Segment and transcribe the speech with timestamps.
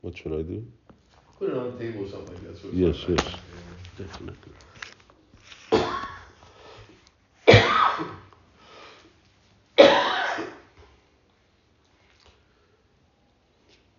[0.00, 0.64] What should I do?
[1.38, 2.58] Put it on the table or something like that.
[2.58, 3.34] So it's Yes, not- yes.
[3.96, 4.52] Definitely.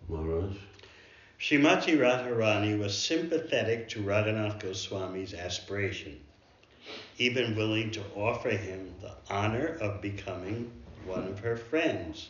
[0.08, 0.56] Maharaj?
[1.38, 6.20] Srimati Radharani was sympathetic to Raghunath Goswami's aspiration,
[7.18, 10.70] even willing to offer him the honor of becoming
[11.06, 12.28] one of her friends.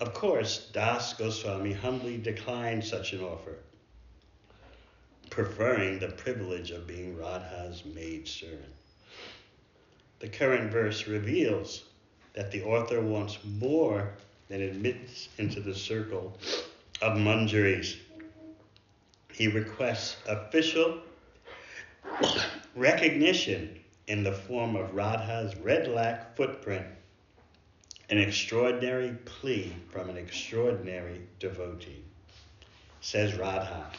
[0.00, 3.58] Of course, Das Goswami humbly declined such an offer,
[5.30, 8.74] preferring the privilege of being Radha's maidservant.
[10.20, 11.84] The current verse reveals
[12.34, 14.14] that the author wants more
[14.48, 16.36] than admits into the circle
[17.02, 17.96] of Manjaris.
[19.32, 21.00] He requests official
[22.74, 26.86] recognition in the form of Radha's red lac footprint,
[28.10, 32.02] an extraordinary plea from an extraordinary devotee.
[33.00, 33.90] Says Radha,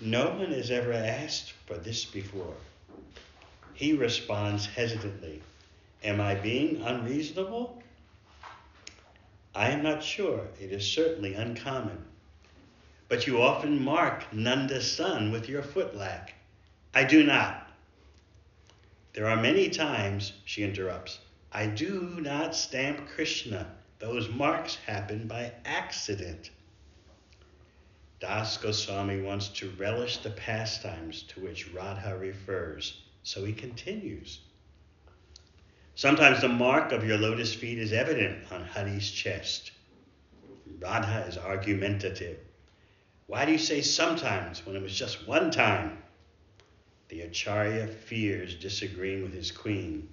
[0.00, 2.54] no one has ever asked for this before.
[3.74, 5.42] He responds hesitantly,
[6.02, 7.82] Am I being unreasonable?
[9.54, 10.46] I am not sure.
[10.60, 12.04] It is certainly uncommon.
[13.08, 16.30] But you often mark Nanda's son with your footlac.
[16.94, 17.70] I do not.
[19.12, 21.20] There are many times, she interrupts,
[21.56, 23.76] I do not stamp Krishna.
[24.00, 26.50] Those marks happen by accident.
[28.18, 34.40] Das Goswami wants to relish the pastimes to which Radha refers, so he continues.
[35.94, 39.70] Sometimes the mark of your lotus feet is evident on Hari's chest.
[40.80, 42.38] Radha is argumentative.
[43.28, 46.02] Why do you say sometimes when it was just one time?
[47.10, 50.08] The Acharya fears disagreeing with his queen,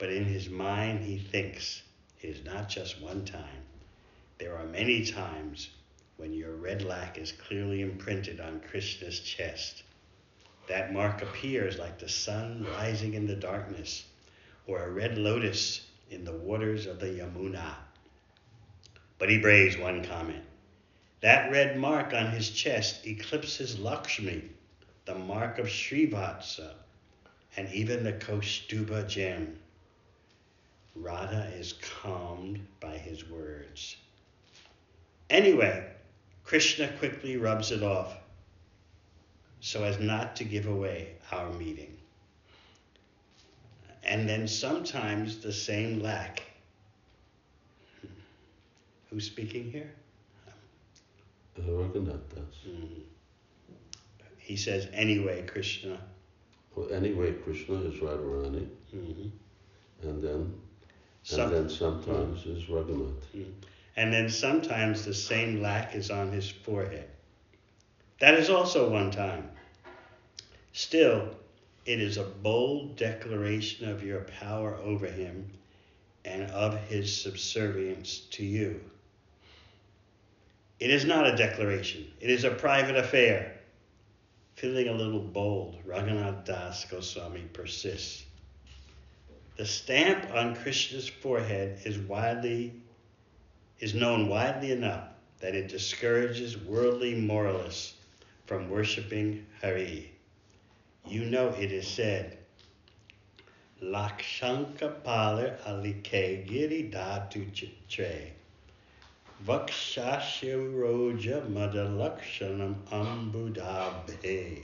[0.00, 1.82] but in his mind he thinks
[2.22, 3.62] it is not just one time.
[4.38, 5.68] There are many times
[6.16, 9.82] when your red lac is clearly imprinted on Krishna's chest.
[10.68, 14.06] That mark appears like the sun rising in the darkness
[14.66, 17.74] or a red lotus in the waters of the Yamuna.
[19.18, 20.44] But he braves one comment.
[21.20, 24.44] That red mark on his chest eclipses Lakshmi,
[25.04, 26.72] the mark of Srivatsa,
[27.54, 29.58] and even the Kaustubha gem.
[30.94, 33.96] Radha is calmed by his words.
[35.28, 35.86] Anyway,
[36.44, 38.16] Krishna quickly rubs it off
[39.60, 41.96] so as not to give away our meeting.
[44.02, 46.42] And then sometimes the same lac.
[49.10, 49.90] Who's speaking here?
[51.58, 52.66] Raghunath Das.
[52.66, 53.02] Mm.
[54.38, 56.00] He says, anyway, Krishna.
[56.74, 59.30] Well, anyway, Krishna is Radharani, Mhm.
[60.02, 60.60] and then
[61.22, 63.24] Some- and then sometimes is Raghunath.
[63.36, 63.52] Mm.
[63.96, 67.08] and then sometimes the same lac is on his forehead.
[68.20, 69.50] That is also one time.
[70.72, 71.34] Still,
[71.84, 75.50] it is a bold declaration of your power over him
[76.24, 78.80] and of his subservience to you.
[80.78, 83.56] It is not a declaration, it is a private affair.
[84.54, 88.24] Feeling a little bold, Raghunath Das Goswami persists.
[89.60, 92.72] The stamp on Krishna's forehead is widely
[93.78, 95.08] is known widely enough
[95.40, 97.92] that it discourages worldly moralists
[98.46, 100.12] from worshiping Hari.
[101.06, 102.38] You know it is said,
[103.82, 106.10] Lakshanka palar alike
[106.46, 108.32] giri datu chitre.
[109.44, 114.62] Vakshasya roja madalakshanam ambudabhe.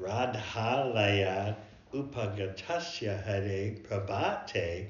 [0.00, 1.54] Radhalaya
[1.96, 4.88] upagatasya hare prabhate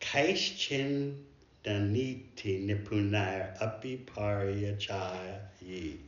[0.00, 1.16] kaischin
[1.64, 5.98] daniti nipunar api paryachayi.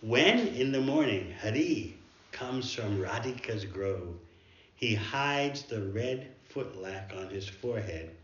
[0.00, 1.94] When in the morning Hari
[2.32, 4.16] comes from Radhika's grove,
[4.74, 8.16] he hides the red footlac on his forehead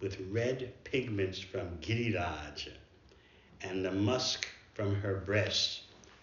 [0.00, 2.68] with red pigments from Giriraj
[3.62, 5.80] and the musk from her breasts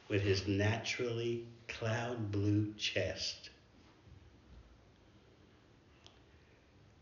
[0.07, 3.49] with his naturally cloud blue chest.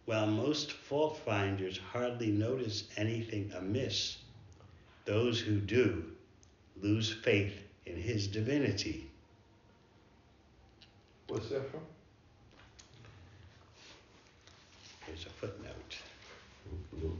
[0.05, 4.17] While most fault finders hardly notice anything amiss,
[5.05, 6.03] those who do
[6.81, 9.09] lose faith in his divinity.
[11.27, 11.81] What's that from?
[15.05, 15.97] Here's a footnote.
[17.01, 17.17] No.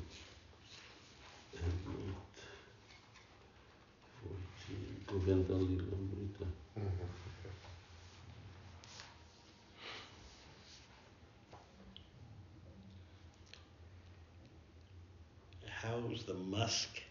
[1.54, 2.32] And not
[5.12, 5.44] 14.
[5.44, 6.48] Govinda Lilamrita.
[15.68, 17.02] house the musk.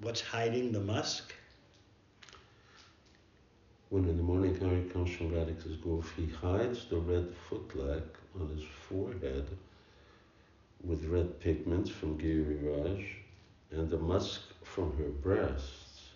[0.00, 1.34] What's hiding the musk?
[3.90, 8.02] When in the morning Hari comes from Radhika's Grove, he hides the red footlac
[8.40, 9.46] on his forehead
[10.86, 13.04] with red pigments from Giriraj
[13.72, 16.10] and the musk from her breasts,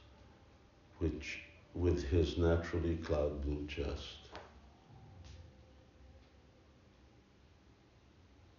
[0.99, 1.41] which
[1.75, 4.19] with his naturally cloud blue chest.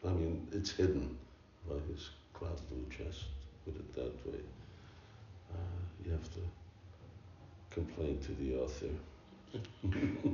[0.05, 1.17] I mean, it's hidden
[1.69, 3.25] by his cloud blue chest,
[3.65, 4.39] put it that way.
[5.53, 6.39] Uh, you have to
[7.69, 8.89] complain to the author.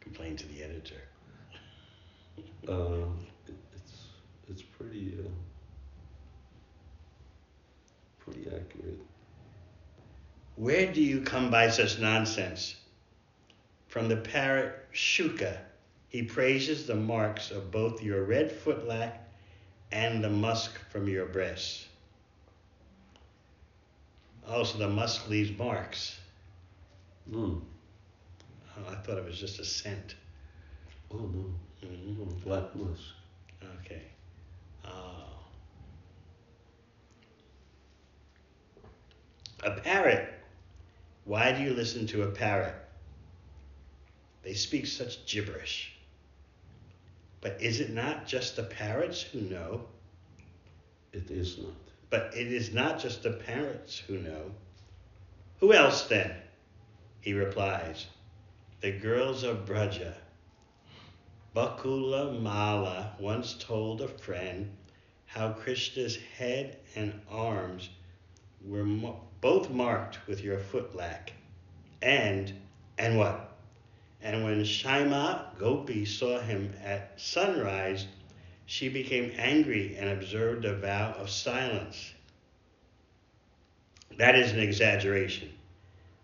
[0.00, 1.00] Complain to the editor.
[2.68, 3.06] Uh,
[3.46, 4.06] it, it's
[4.48, 5.28] it's pretty uh,
[8.18, 9.00] pretty accurate.
[10.56, 12.76] Where do you come by such nonsense?
[13.88, 15.56] From the parrot Shuka,
[16.08, 19.14] he praises the marks of both your red footlac
[19.90, 21.86] and the musk from your breasts.
[24.48, 26.18] Also, the musk leaves marks.
[27.30, 27.60] Mm.
[28.88, 30.14] I thought it was just a scent.
[31.12, 31.54] Oh no.
[31.84, 33.02] Mm, black musk.
[33.80, 34.02] Okay.
[34.84, 35.24] Oh.
[39.64, 40.28] A parrot.
[41.24, 42.74] Why do you listen to a parrot?
[44.42, 45.92] They speak such gibberish.
[47.40, 49.86] But is it not just the parrots who know?
[51.12, 51.72] It is not.
[52.10, 54.50] But it is not just the parrots who know.
[55.60, 56.34] Who else then?
[57.20, 58.06] He replies,
[58.80, 60.14] The girls of Braja.
[61.54, 64.70] Bakula Mala once told a friend
[65.26, 67.90] how Krishna's head and arms
[68.64, 71.30] were mo- both marked with your footlac.
[72.00, 72.52] And,
[72.98, 73.56] and what?
[74.22, 78.06] And when Shaima Gopi saw him at sunrise,
[78.66, 82.14] she became angry and observed a vow of silence.
[84.18, 85.50] That is an exaggeration.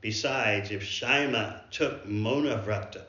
[0.01, 3.07] Besides, if Shaima took Monavrata,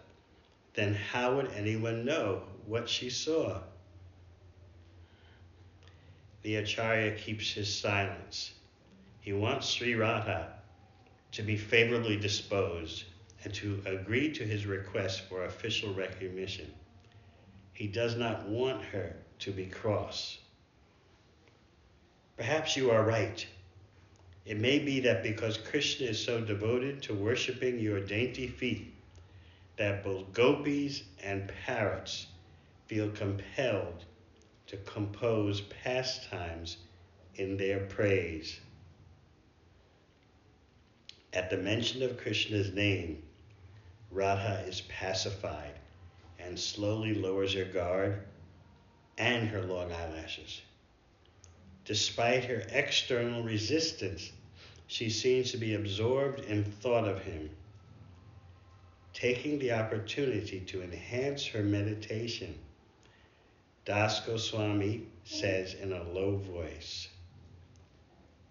[0.77, 3.59] then how would anyone know what she saw?
[6.44, 8.51] The Acharya keeps his silence.
[9.19, 10.53] He wants Sri Radha
[11.31, 13.06] to be favorably disposed
[13.44, 16.71] and to agree to his request for official recognition.
[17.74, 20.38] He does not want her to be cross.
[22.38, 23.44] Perhaps you are right.
[24.45, 28.94] It may be that because Krishna is so devoted to worshiping your dainty feet,
[29.77, 32.27] that both gopis and parrots
[32.88, 34.06] feel compelled
[34.68, 36.77] to compose pastimes
[37.35, 38.59] in their praise.
[41.33, 43.21] At the mention of Krishna's name,
[44.12, 45.74] Radha is pacified
[46.39, 48.24] and slowly lowers her guard
[49.18, 50.62] and her long eyelashes.
[51.85, 54.31] Despite her external resistance,
[54.88, 57.50] she seems to be absorbed in thought of him,
[59.13, 62.57] taking the opportunity to enhance her meditation.
[63.86, 67.07] Das Goswami says in a low voice,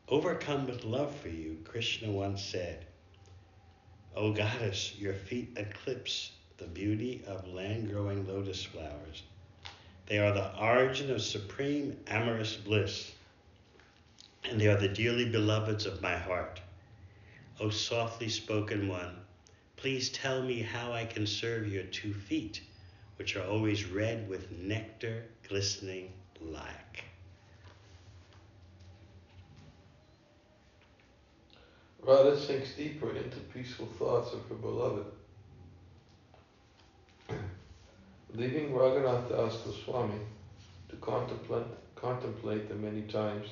[0.09, 2.87] Overcome with love for you, Krishna once said,
[4.15, 9.23] O goddess, your feet eclipse the beauty of land growing lotus flowers.
[10.07, 13.13] They are the origin of supreme amorous bliss,
[14.45, 16.61] and they are the dearly beloveds of my heart.
[17.61, 19.17] O softly spoken one,
[19.77, 22.61] please tell me how I can serve your two feet,
[23.17, 27.05] which are always red with nectar glistening lac.
[32.03, 35.07] Radha sinks deeper into peaceful thoughts of her beloved.
[38.35, 40.21] Leaving Raghunath Das Goswami
[40.89, 41.67] to contemplate,
[41.97, 43.49] contemplate the many times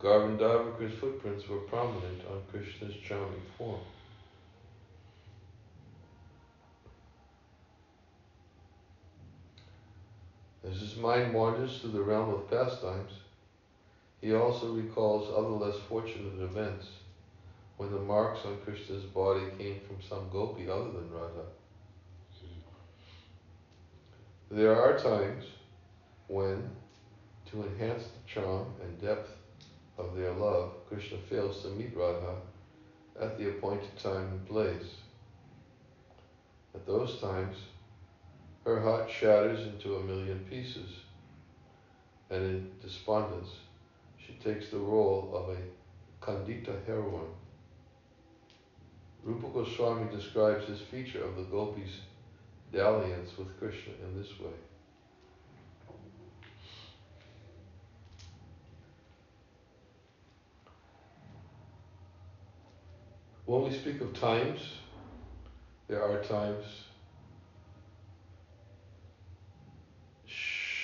[0.00, 3.80] Gandharvika's footprints were prominent on Krishna's charming form.
[10.64, 13.12] As his mind wanders to the realm of pastimes,
[14.20, 16.88] he also recalls other less fortunate events
[17.76, 21.44] when the marks on Krishna's body came from some gopi other than Radha.
[24.50, 25.44] There are times
[26.26, 26.70] when,
[27.50, 29.30] to enhance the charm and depth
[29.98, 32.34] of their love, Krishna fails to meet Radha
[33.20, 34.96] at the appointed time and place.
[36.74, 37.56] At those times,
[38.64, 40.90] her heart shatters into a million pieces,
[42.30, 43.48] and in despondence,
[44.18, 45.58] she takes the role of a
[46.24, 47.32] Kandita heroine.
[49.22, 52.00] Rupa Goswami describes this feature of the gopis'
[52.72, 54.52] dalliance with Krishna in this way.
[63.46, 64.60] When we speak of times,
[65.88, 66.64] there are times.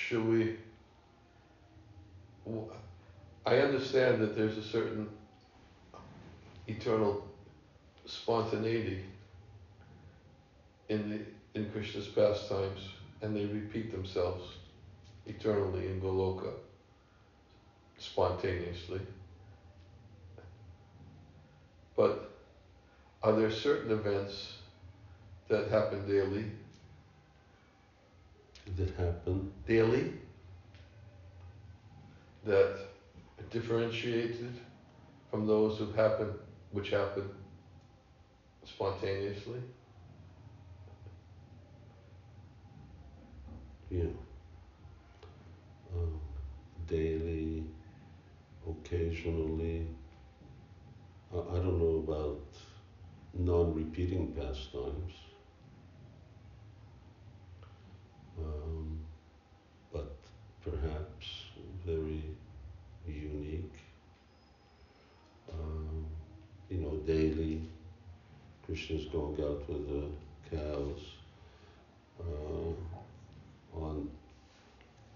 [0.07, 0.57] Should we?
[3.43, 5.09] I understand that there's a certain
[6.67, 7.25] eternal
[8.05, 9.03] spontaneity
[10.89, 12.89] in the in Krishna's pastimes,
[13.23, 14.43] and they repeat themselves
[15.25, 16.51] eternally in Goloka,
[17.97, 19.01] spontaneously.
[21.95, 22.31] But
[23.23, 24.53] are there certain events
[25.47, 26.45] that happen daily?
[28.65, 30.13] That happen daily?
[32.43, 32.77] That
[33.49, 34.59] differentiated
[35.29, 36.33] from those who happen,
[36.71, 37.29] which happen
[38.63, 39.61] spontaneously?
[43.89, 44.03] Yeah.
[45.95, 46.19] Um,
[46.87, 47.63] daily,
[48.67, 49.87] occasionally.
[51.33, 52.41] I, I don't know about
[53.33, 55.13] non-repeating pastimes.
[58.37, 58.99] Um,
[59.93, 60.13] but
[60.65, 61.27] perhaps
[61.85, 62.23] very
[63.07, 63.77] unique.
[65.51, 66.05] Um,
[66.69, 67.61] you know, daily,
[68.65, 71.01] Krishna's going out with the cows.
[72.19, 72.73] Uh,
[73.77, 74.09] on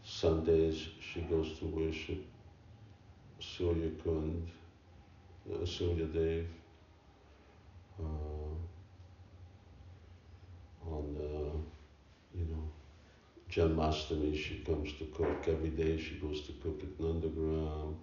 [0.03, 2.24] Sundays, she goes to worship
[3.39, 4.48] Surya Kund,
[5.51, 6.46] uh, Surya Dev.
[8.00, 8.56] Uh,
[10.89, 11.58] on, uh,
[12.38, 12.70] you know,
[13.51, 15.48] Janmashtami, she comes to cook.
[15.48, 17.96] Every day she goes to cook at Nandagram,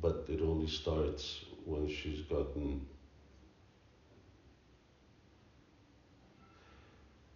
[0.00, 2.86] but it only starts when she's gotten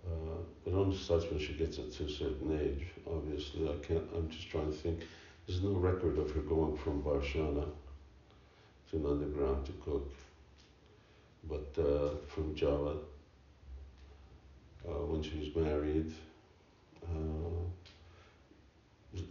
[0.06, 2.86] Uh, it only starts when she gets to a certain age.
[3.06, 4.04] Obviously, I can't.
[4.14, 5.00] I'm just trying to think.
[5.46, 7.66] There's no record of her going from Varshana
[8.90, 10.12] to Nandagram to cook.
[11.44, 12.96] But uh, from Java,
[14.88, 16.12] uh, when she was married,
[17.14, 17.86] uh,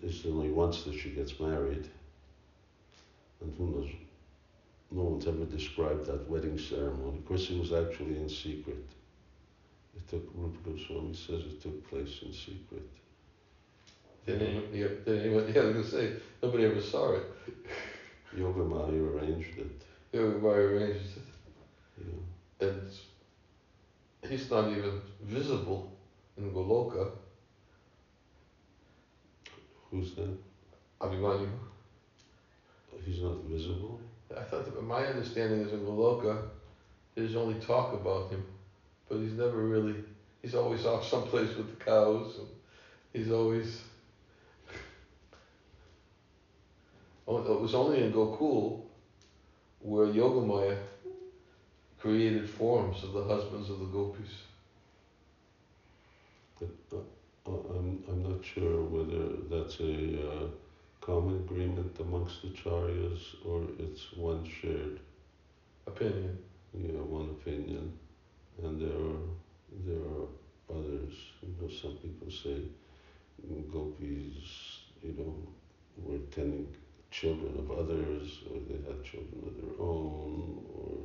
[0.01, 1.89] it's only once that she gets married.
[3.41, 3.89] And who knows,
[4.91, 7.17] no one's ever described that wedding ceremony.
[7.17, 8.85] Of course, it was actually in secret.
[9.95, 12.89] It took, Rupa Goswami says it took place in secret.
[14.25, 17.25] Did anyone, yeah, did anyone, yeah, I was gonna say, nobody ever saw it.
[18.35, 19.83] Yoga Maya arranged it.
[20.11, 22.07] Yoga Maya arranged it.
[22.61, 22.67] Yeah.
[22.67, 22.91] And
[24.29, 25.91] he's not even visible
[26.37, 27.11] in Goloka.
[29.91, 30.33] Who's that?
[31.01, 31.51] Abhimanyu.
[33.03, 33.99] He's not visible?
[34.35, 36.39] I thought, that my understanding is in Goloka,
[37.13, 38.43] there's only talk about him,
[39.07, 39.99] but he's never really,
[40.41, 42.47] he's always off someplace with the cows, and
[43.13, 43.81] he's always,
[47.27, 48.75] Oh, it was only in Gokul
[49.79, 50.77] where Yogamaya
[51.99, 54.43] created forms of the husbands of the gopis.
[56.89, 57.03] But,
[57.47, 60.47] I'm, I'm not sure whether that's a uh,
[61.01, 64.99] common agreement amongst the Charyas or it's one shared,
[65.87, 66.37] Opinion.
[66.73, 67.93] yeah, one opinion.
[68.63, 69.21] And there are,
[69.85, 70.27] there are
[70.71, 72.61] others, you know, some people say
[73.71, 75.35] gopis, you know,
[75.97, 76.67] were tending
[77.11, 80.97] children of others, or they had children of their own, or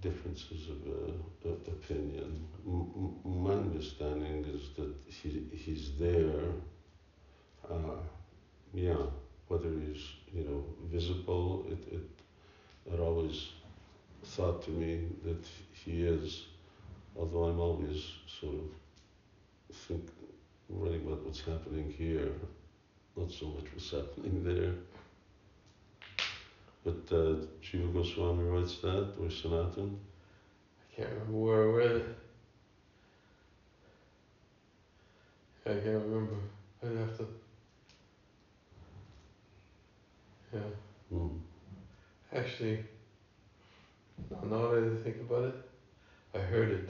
[0.00, 2.46] differences of uh, opinion.
[2.66, 6.44] M- my understanding is that he, he's there,
[7.68, 8.00] uh,
[8.74, 9.02] yeah,
[9.48, 13.48] whether he's, you know, visible, it, it, it always
[14.24, 16.46] thought to me that he is,
[17.16, 18.04] although I'm always
[18.40, 20.08] sort of think,
[20.68, 22.30] worrying about what's happening here,
[23.16, 24.74] not so much what's happening there.
[26.88, 29.98] But uh, Jiva Goswami writes that, or Sanatan.
[30.80, 32.06] I can't remember where I read it.
[35.66, 36.38] I can't remember.
[36.82, 37.26] I'd have to.
[40.54, 40.60] Yeah.
[41.12, 41.36] Mm.
[42.32, 42.78] Actually,
[44.42, 45.56] now that I think about it,
[46.34, 46.88] I heard it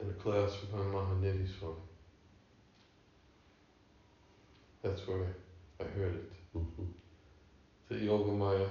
[0.00, 1.76] in a class from Mahanidhi Swami.
[4.82, 5.28] That's where
[5.78, 6.32] I heard it.
[6.56, 7.03] Mm-hmm.
[7.88, 8.66] The Yoga Maya.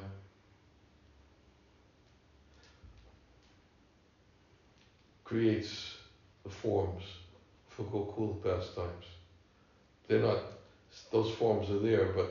[5.24, 5.96] creates
[6.44, 7.02] the forms
[7.68, 9.16] for Gokula pastimes.
[10.08, 10.40] They're not,
[11.12, 12.28] those forms are there, but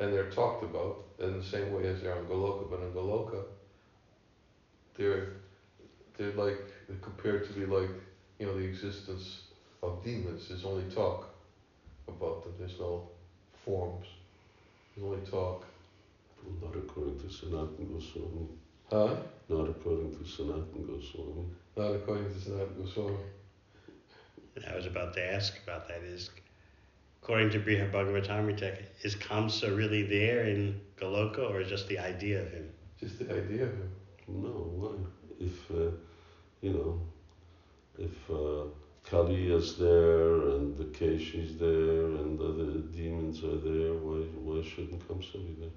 [0.00, 2.92] and they're talked about in the same way as they are in Goloka, but in
[2.92, 3.44] Goloka,
[4.94, 5.26] they're
[6.16, 7.90] they're like they're compared to be like
[8.38, 9.40] you know the existence
[9.82, 10.46] of demons.
[10.48, 11.28] There's only talk
[12.08, 12.54] about them.
[12.58, 13.02] There's no
[13.64, 14.04] forms.
[14.94, 15.66] There's only talk.
[16.60, 18.46] Not according to Sanatana Goswami.
[18.90, 19.16] Huh?
[19.48, 21.46] Not according to Sanatana Goswami.
[21.76, 23.16] Not according to Sanatana Goswami.
[24.70, 26.02] I was about to ask about that.
[26.02, 26.30] Is
[27.22, 32.50] according to Brihad Bhagavatamrita, is Kamsa really there in Goloka or just the idea of
[32.50, 32.68] him?
[32.98, 33.92] Just the idea of him.
[34.28, 34.92] No, why?
[35.40, 35.90] If, uh,
[36.60, 37.00] you know,
[37.98, 38.68] if uh,
[39.08, 45.06] Kali is there and the Keshi's there and other demons are there, why, why shouldn't
[45.08, 45.70] Kamsa be there?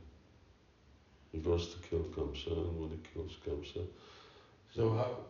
[1.36, 3.88] He goes to kill Kamsa, and when he kills Kamsa,
[4.76, 5.26] So how?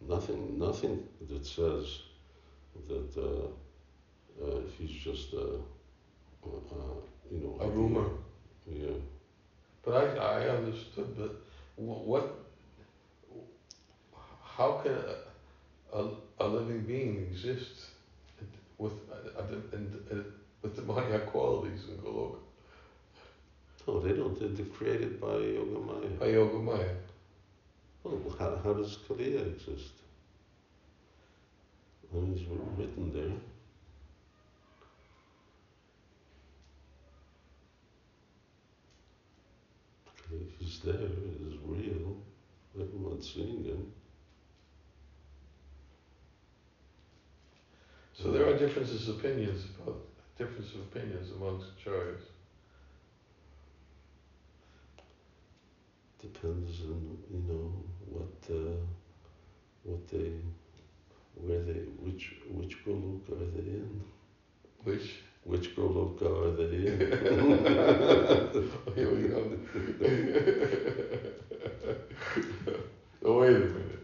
[0.00, 2.02] nothing, nothing that says
[2.88, 3.48] that uh,
[4.44, 5.58] uh, he's just a,
[6.44, 7.88] uh, uh, you know, A idea.
[7.88, 8.10] rumor.
[8.66, 8.96] Yeah.
[9.82, 11.32] But I, I understood that
[11.76, 12.26] wh- what,
[14.42, 17.90] how can a, a, a living being exist
[18.78, 19.44] with a, a,
[19.76, 20.16] and, uh,
[20.62, 22.38] with demoniac qualities in Goloka?
[23.88, 24.38] No, they don't.
[24.38, 26.20] They're, they're created by Yogamaya.
[26.20, 26.94] A Yoga Maya.
[28.04, 29.92] Well, how, how does Kaliya exist?
[32.12, 32.42] I mean, it's
[32.78, 33.32] written there.
[40.38, 42.18] If he's there, he's real.
[42.78, 43.90] Everyone's seeing him.
[48.12, 50.02] So there are differences of opinions about
[50.36, 52.20] difference of opinions amongst acharyas.
[56.20, 57.72] Depends on you know
[58.06, 58.76] what uh,
[59.84, 60.32] what they
[61.34, 64.02] where they which which golok are they in?
[64.84, 66.98] Which Which golok are they in?
[68.94, 69.58] here we go.
[73.24, 73.98] oh wait a minute.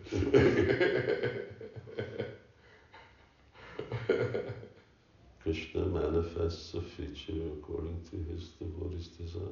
[5.42, 9.42] Krishna manifests a feature according to his devotee's desire.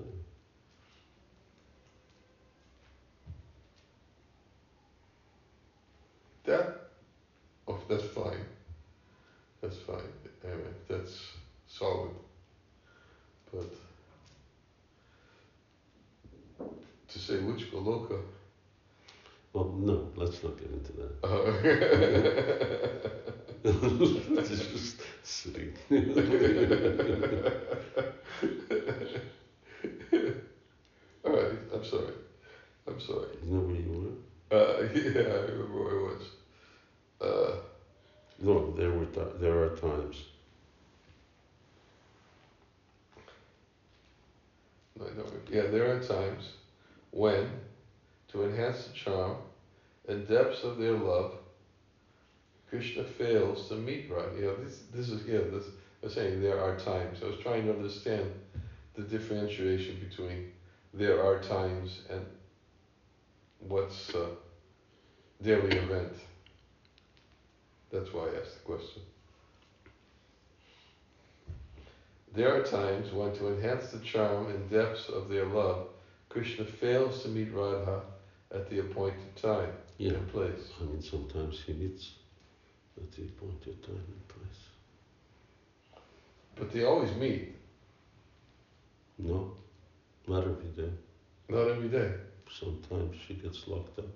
[6.45, 6.89] That,
[7.69, 8.47] oh, that's fine.
[9.63, 10.13] That's fine.
[10.45, 11.33] Anyway, that's
[11.67, 12.13] solid.
[13.53, 13.67] But
[17.09, 18.21] to say which Goloka,
[19.55, 21.13] Well, no, let's not get into that.
[21.25, 21.53] uh,
[24.41, 25.73] it's just sitting.
[31.25, 32.15] all right, I'm sorry.
[32.89, 33.29] I'm sorry.
[33.43, 33.91] Isn't that where you
[34.51, 34.57] were?
[34.57, 36.31] Uh, yeah, I remember where I was.
[37.21, 37.55] Uh,
[38.43, 40.25] No, there were ti- there are times.
[45.01, 45.07] I.
[45.51, 46.51] Yeah, there are times
[47.13, 47.61] when,
[48.29, 49.39] to enhance the charm
[50.09, 51.37] and depths of their love,
[52.69, 54.37] Krishna fails to meet Radha.
[54.37, 55.43] You know, this this is yeah.
[55.51, 55.71] This
[56.03, 57.23] I'm saying there are times.
[57.23, 58.35] I was trying to understand
[58.95, 60.47] the differentiation between
[60.95, 62.27] there are times and
[63.61, 64.31] what's a
[65.43, 66.13] daily event.
[67.93, 69.05] That's why I asked the question.
[72.33, 75.85] There are times when, to enhance the charm and depths of their love,
[76.31, 78.05] Krishna fails to meet Radha
[78.53, 80.19] at the appointed time Yeah.
[80.19, 80.75] and place.
[80.81, 82.13] I mean, sometimes he meets
[83.01, 84.71] at the appointed time and place.
[86.57, 87.45] But they always meet,
[89.19, 89.49] No,
[90.27, 90.95] not every day.
[91.49, 92.15] not every day.
[92.49, 94.11] Sometimes she gets locked up.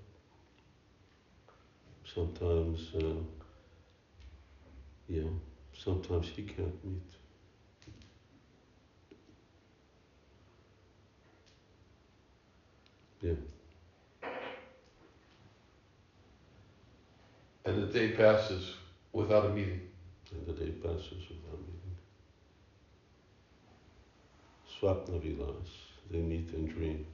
[2.05, 3.21] Sometimes, uh,
[5.09, 5.29] yeah,
[5.73, 7.01] sometimes he can't meet.
[13.23, 13.33] Yeah,
[17.65, 18.75] And the day passes
[19.13, 19.81] without a meeting.
[20.33, 21.97] and the day passes without meeting.
[24.69, 25.69] Swapna Vilas,
[26.11, 27.07] they meet in dreams.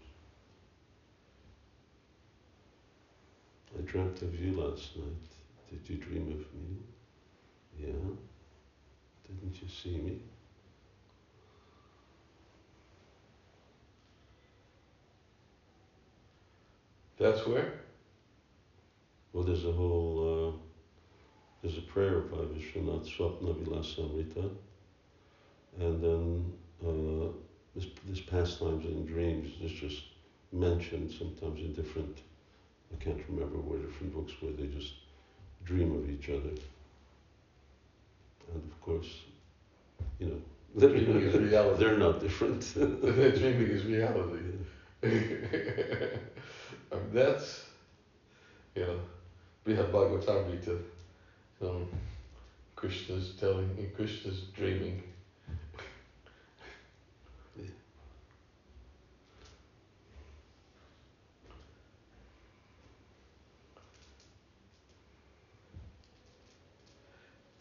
[3.76, 5.30] I dreamt of you last night.
[5.70, 6.76] Did you dream of me?
[7.78, 7.88] Yeah.
[9.26, 10.18] Didn't you see me?
[17.16, 17.80] That's where?
[19.32, 20.52] Well, there's a whole, uh,
[21.62, 24.50] there's a prayer by Vishwanath Swapna Vilasamrita,
[25.78, 26.52] and then
[26.84, 27.28] uh,
[27.74, 30.04] this, this pastimes in dreams is just
[30.52, 32.22] mentioned sometimes in different,
[32.92, 34.94] I can't remember where different books where they just
[35.64, 36.50] dream of each other.
[38.54, 39.22] And of course,
[40.18, 40.40] you know,
[40.74, 41.78] They're, Dreaming is reality.
[41.84, 42.72] they're not different.
[42.74, 44.40] Dreaming is reality.
[45.02, 45.06] I
[46.96, 47.64] mean, that's,
[48.74, 49.00] you know,
[49.64, 50.78] Brihad Bhagavatamrita,
[51.62, 51.86] um,
[52.76, 55.00] Krishna's telling, Krishna's dreaming.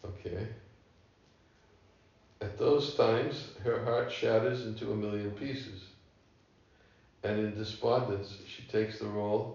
[0.04, 0.48] Okay.
[2.42, 5.86] At those times, her heart shatters into a million pieces,
[7.22, 9.52] and in despondence, she takes the role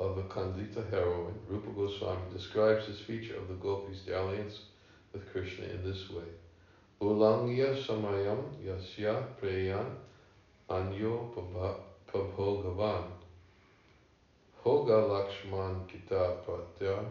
[0.00, 1.38] of a Kandita heroine.
[1.46, 4.62] Rupa Goswami describes this feature of the gopis' dalliance
[5.12, 6.32] with Krishna in this way.
[7.00, 9.92] Ulangya samayam yasya preyan
[10.68, 11.24] anyo
[12.08, 13.04] prabhogavan
[14.64, 17.06] hoga lakshman kita pratya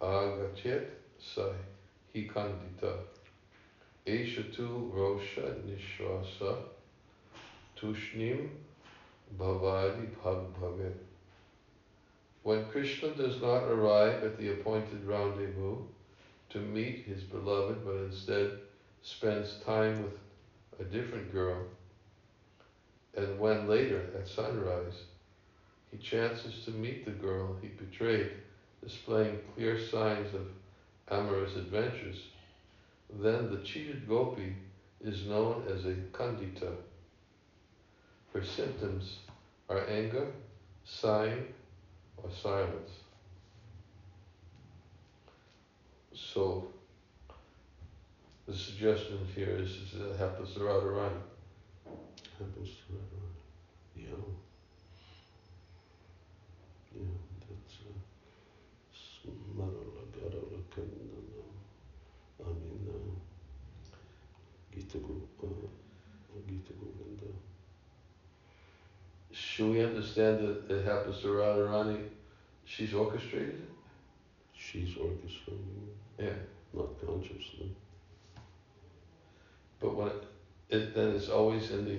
[0.00, 0.80] agachet
[1.18, 1.52] sai
[2.14, 2.96] hikandita
[4.08, 6.62] Eshatu Rosha Nishwasa
[7.76, 8.48] Tushnim
[9.38, 10.94] Bhavadi Bhagbhavet.
[12.42, 15.76] When Krishna does not arrive at the appointed rendezvous
[16.48, 18.50] to meet his beloved, but instead
[19.02, 20.14] spends time with
[20.80, 21.66] a different girl,
[23.14, 25.02] and when later at sunrise
[25.90, 28.30] he chances to meet the girl he betrayed,
[28.82, 30.46] displaying clear signs of
[31.10, 32.24] amorous adventures,
[33.10, 34.54] then the cheated gopi
[35.00, 36.74] is known as a kandita.
[38.32, 39.18] Her symptoms
[39.68, 40.30] are anger,
[40.84, 41.54] sighing,
[42.22, 42.90] or silence.
[46.14, 46.66] So,
[48.46, 51.20] the suggestion here is, is that it happens to Radharani.
[52.38, 52.94] Happens to.
[53.94, 54.06] Yeah.
[56.94, 57.02] Yeah,
[57.48, 57.92] that's uh,
[58.94, 61.18] Smarala Garala Kandana.
[62.40, 63.14] I mean, uh,
[64.74, 67.26] Gita, Go- uh, Gita Govinda.
[69.58, 72.04] Should we understand that it happens to Radharani?
[72.64, 73.68] She's orchestrated it?
[74.52, 76.36] She's orchestrating, Yeah.
[76.72, 77.68] not consciously.
[79.80, 80.24] But when it,
[80.68, 81.98] it then it's always in the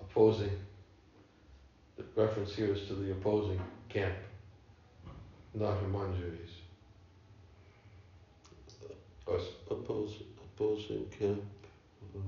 [0.00, 0.58] opposing.
[1.98, 4.16] The reference here is to the opposing camp,
[5.52, 6.54] not her manjaris.
[9.26, 11.42] Or s- opposing camp.
[12.16, 12.20] Uh,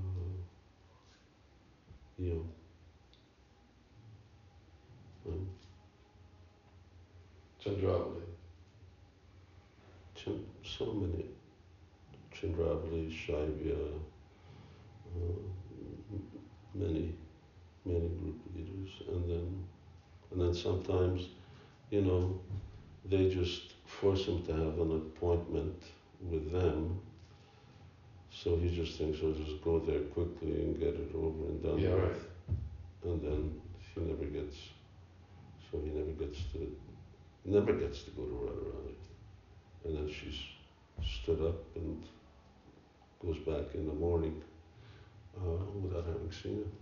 [2.18, 2.34] yeah.
[7.64, 8.22] Chandravali.
[10.64, 11.24] So many
[12.32, 13.76] Chandravali, Shaivya,
[15.06, 15.38] uh,
[16.74, 17.14] many,
[17.84, 19.64] many group leaders, and then,
[20.30, 21.28] and then sometimes,
[21.90, 22.40] you know,
[23.04, 25.82] they just force him to have an appointment
[26.30, 26.98] with them.
[28.30, 31.78] So he just thinks, I'll just go there quickly and get it over and done
[31.78, 32.02] Yeah, with.
[32.04, 32.20] right.
[33.04, 33.60] And then
[33.94, 34.56] he never gets,
[35.72, 36.76] so he never gets to,
[37.46, 38.94] never gets to go to Radharani.
[39.84, 40.38] And then she's
[41.02, 42.02] stood up and
[43.24, 44.42] goes back in the morning
[45.36, 46.72] uh, without having seen him.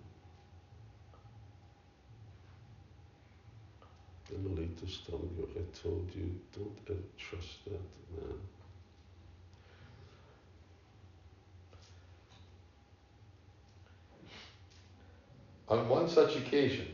[4.35, 8.39] And Lalita's telling you, I told you, don't ever trust that man.
[15.69, 16.89] On one such occasion,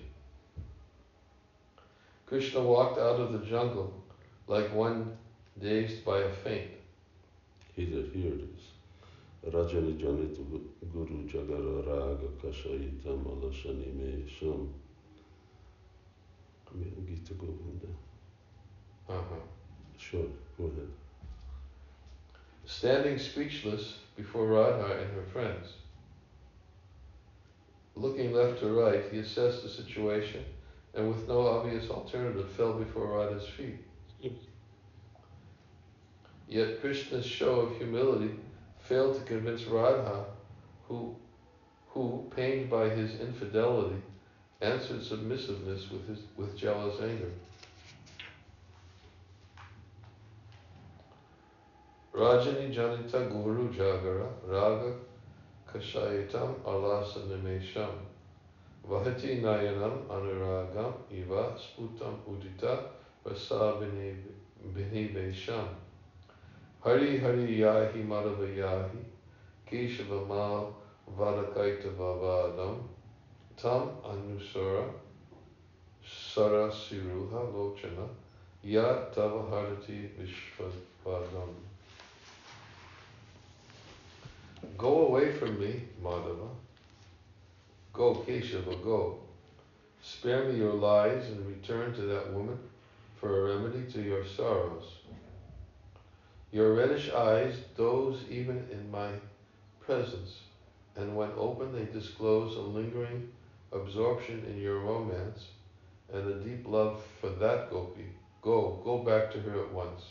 [2.26, 3.92] Krishna walked out of the jungle
[4.48, 5.16] like one
[5.60, 6.72] dazed by a faint.
[7.74, 9.52] He Here, here it is.
[9.52, 10.36] Rajani Janit
[10.92, 14.68] Guru Jagara Raga Kashayita Malashani Me Sham.
[17.06, 17.86] Gita Govinda.
[19.08, 19.36] Uh-huh.
[19.96, 20.26] Sure,
[20.58, 20.88] go ahead.
[22.64, 25.74] Standing speechless before Radha and her friends.
[27.94, 30.44] Looking left to right, he assessed the situation
[30.96, 33.78] and with no obvious alternative fell before Radha's feet.
[36.48, 38.30] Yet Krishna's show of humility
[38.78, 40.24] failed to convince Radha,
[40.88, 41.14] who,
[41.88, 43.96] who, pained by his infidelity,
[44.62, 47.30] answered submissiveness with, his, with jealous anger.
[52.14, 54.94] Rajani Janita Guru Jagara Raga
[55.70, 57.90] Kashayitam Alasa Nimesham
[58.88, 62.84] Vahati Nayanam Anuragam Iva Sputam Udita
[63.24, 63.80] Vasa
[66.80, 69.02] Hari Hari Yahi Madhava Yahi
[69.68, 70.72] Keshava
[71.18, 72.78] Vadakaita Vavadam
[73.56, 74.88] Tam Anusara
[76.04, 78.08] Sara Siruha Lochana
[78.62, 79.10] Ya
[80.16, 81.54] Vishvadam
[84.78, 86.65] Go away from me, Madhava.
[87.96, 89.20] Go, Keshava, go.
[90.02, 92.58] Spare me your lies and return to that woman
[93.18, 94.98] for a remedy to your sorrows.
[96.52, 99.12] Your reddish eyes doze even in my
[99.80, 100.40] presence,
[100.94, 103.32] and when open they disclose a lingering
[103.72, 105.46] absorption in your romance
[106.12, 108.06] and a deep love for that gopi.
[108.42, 110.02] Go, go back to her at once.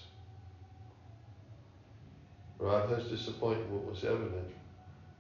[2.58, 4.52] Radha's disappointment was evident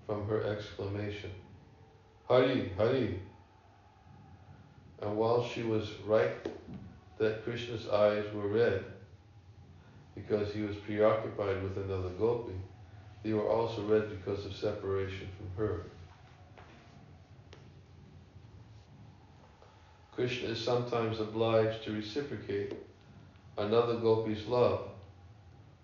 [0.07, 1.31] from her exclamation,
[2.27, 3.19] Hari, Hari.
[5.01, 6.31] And while she was right
[7.19, 8.83] that Krishna's eyes were red
[10.15, 12.55] because he was preoccupied with another gopi,
[13.23, 15.83] they were also red because of separation from her.
[20.13, 22.73] Krishna is sometimes obliged to reciprocate
[23.57, 24.87] another gopi's love,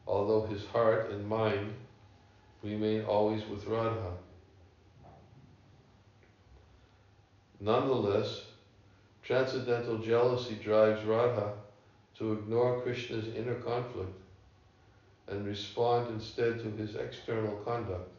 [0.08, 1.74] although his heart and mind
[2.64, 4.14] remain always with Radha.
[7.64, 8.42] Nonetheless,
[9.22, 11.54] transcendental jealousy drives Radha
[12.18, 14.18] to ignore Krishna's inner conflict
[15.28, 18.10] and respond instead to his external conduct.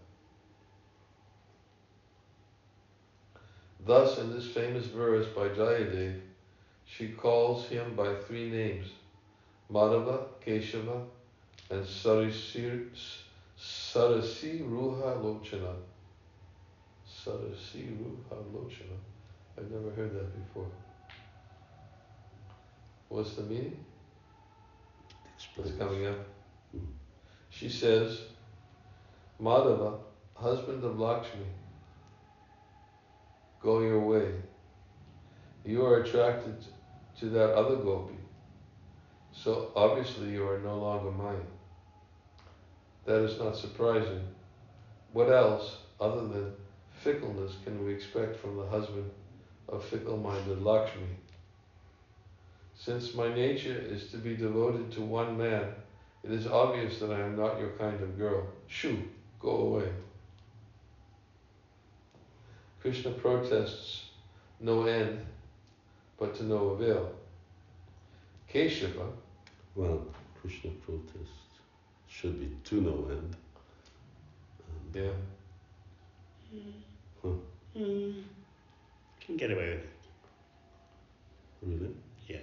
[3.85, 6.20] Thus, in this famous verse by Jayadev,
[6.85, 8.87] she calls him by three names
[9.72, 11.02] Madhava, Keshava,
[11.68, 12.87] and Sarasi,
[13.59, 15.74] Sarasi Ruha Lochana.
[17.05, 18.98] Sarasi Ruha Lochana.
[19.58, 20.66] I've never heard that before.
[23.08, 23.84] What's the meaning?
[25.36, 26.16] It's coming up.
[26.70, 26.84] Hmm.
[27.50, 28.20] She says,
[29.40, 29.98] Madhava,
[30.34, 31.44] husband of Lakshmi,
[33.60, 34.32] go your way.
[35.64, 36.56] You are attracted
[37.20, 38.16] to that other gopi.
[39.32, 41.46] So obviously you are no longer mine.
[43.04, 44.22] That is not surprising.
[45.12, 46.52] What else, other than
[47.02, 49.10] fickleness, can we expect from the husband
[49.72, 51.16] of fickle-minded Lakshmi?
[52.74, 55.66] Since my nature is to be devoted to one man,
[56.22, 58.46] it is obvious that I am not your kind of girl.
[58.68, 59.02] Shoo,
[59.40, 59.88] go away.
[62.80, 64.11] Krishna protests
[64.61, 65.24] no end,
[66.18, 67.12] but to no avail.
[68.52, 69.11] Keshava.
[69.74, 70.06] Well,
[70.40, 71.61] Krishna protests
[72.08, 73.37] should be to no end.
[74.94, 76.61] And yeah.
[77.22, 77.28] Huh.
[77.76, 78.22] Mm.
[79.24, 79.90] Can get away with it.
[81.62, 81.94] Really?
[82.26, 82.40] Yes.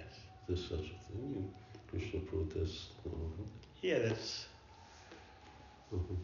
[0.48, 1.34] There's such a thing.
[1.34, 1.50] You
[1.90, 3.50] Krishna protests no end.
[3.82, 4.46] Yeah, that's.
[5.94, 6.14] Mm-hmm.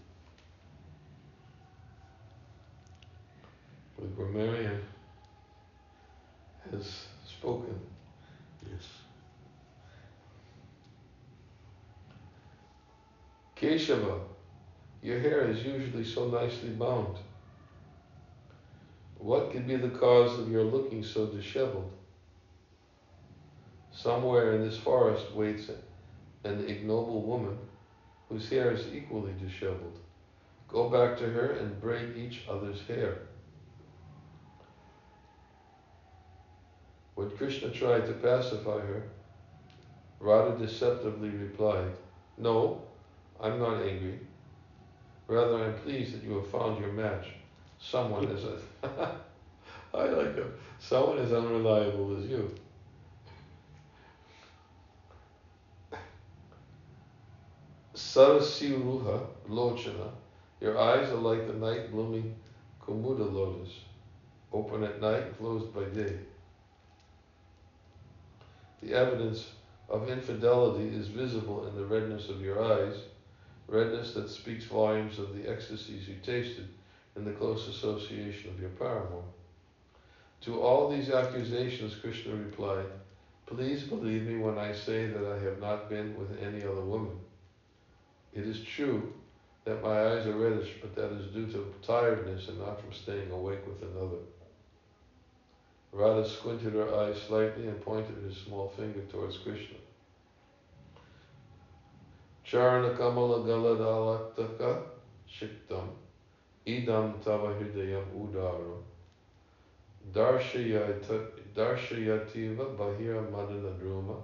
[3.99, 4.81] But Grammarian
[6.71, 7.79] has spoken.
[8.71, 8.85] Yes.
[13.57, 14.21] Keshava,
[15.03, 17.17] your hair is usually so nicely bound.
[19.27, 21.91] What could be the cause of your looking so disheveled?
[23.91, 25.69] Somewhere in this forest waits
[26.45, 27.59] an ignoble woman
[28.29, 29.99] whose hair is equally disheveled.
[30.69, 33.23] Go back to her and braid each other's hair.
[37.17, 39.03] When Krishna tried to pacify her,
[40.21, 41.97] Radha deceptively replied,
[42.39, 42.81] No,
[43.41, 44.21] I'm not angry.
[45.27, 47.27] Rather, I'm pleased that you have found your match.
[47.89, 48.45] Someone as
[49.95, 50.53] I like him.
[50.81, 52.53] Someone as unreliable as you.
[57.95, 60.11] Sarasiruha Lochana,
[60.61, 62.35] your eyes are like the night blooming
[62.83, 63.73] Kumuda lotus,
[64.53, 66.19] open at night, closed by day.
[68.83, 69.53] The evidence
[69.89, 72.97] of infidelity is visible in the redness of your eyes,
[73.69, 76.69] redness that speaks volumes of the ecstasies you tasted
[77.17, 79.23] in the close association of your paramour.
[80.43, 82.87] To all these accusations, Krishna replied,
[83.47, 87.19] Please believe me when I say that I have not been with any other woman.
[88.35, 89.13] It is true
[89.65, 93.31] that my eyes are reddish, but that is due to tiredness and not from staying
[93.31, 94.19] awake with another.
[95.93, 99.77] Radha squinted her eyes slightly and pointed her small finger towards Krishna.
[102.45, 104.83] Charana Kamala Galadalaktaka
[105.29, 105.89] Shiktam
[106.67, 108.83] Idam Tava Hridayam Udaro
[110.13, 111.17] Darshayativa
[112.77, 114.17] Bahira Madana Druma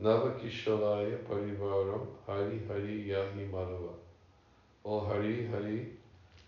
[0.00, 3.92] Navakishalaya Parivaram Hari Hari Yahi Madhava.
[4.86, 5.92] O Hari Hari,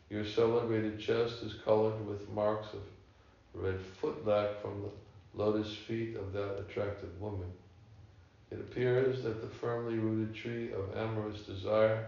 [0.08, 2.80] your celebrated chest is colored with marks of
[3.52, 4.90] red footlac from the
[5.34, 7.52] lotus feet of that attractive woman.
[8.50, 12.06] It appears that the firmly rooted tree of amorous desire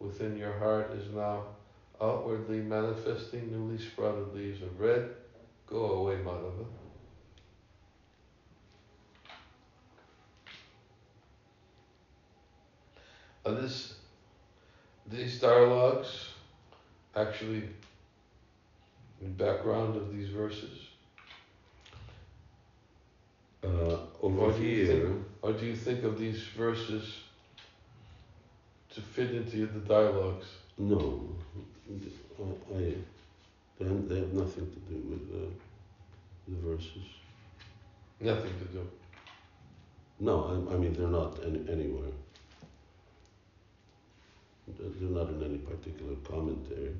[0.00, 1.46] within your heart is now
[2.00, 5.10] outwardly manifesting newly sprouted leaves of red.
[5.66, 6.66] Go away, Madhava.
[13.46, 13.94] Are this
[15.06, 16.28] these dialogues
[17.14, 17.64] actually
[19.20, 20.78] the background of these verses?
[23.62, 27.20] Uh, over Or here, think- Or do you think of these verses
[28.90, 30.46] to fit into the dialogues?
[30.78, 31.28] no,
[31.90, 32.42] I,
[32.76, 32.94] I
[33.78, 35.48] they, have, they have nothing to do with the,
[36.48, 37.02] the verses.
[38.20, 38.90] Nothing to do.
[40.20, 42.10] No, I, I mean they're not any, anywhere.
[44.78, 46.94] They're not in any particular commentary.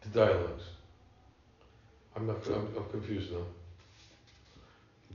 [0.00, 0.64] The dialogues.
[2.16, 2.44] I'm not.
[2.46, 3.44] I'm, I'm confused now.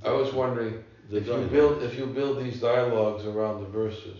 [0.06, 4.20] I was wondering The if you build if you build these dialogues around the verses.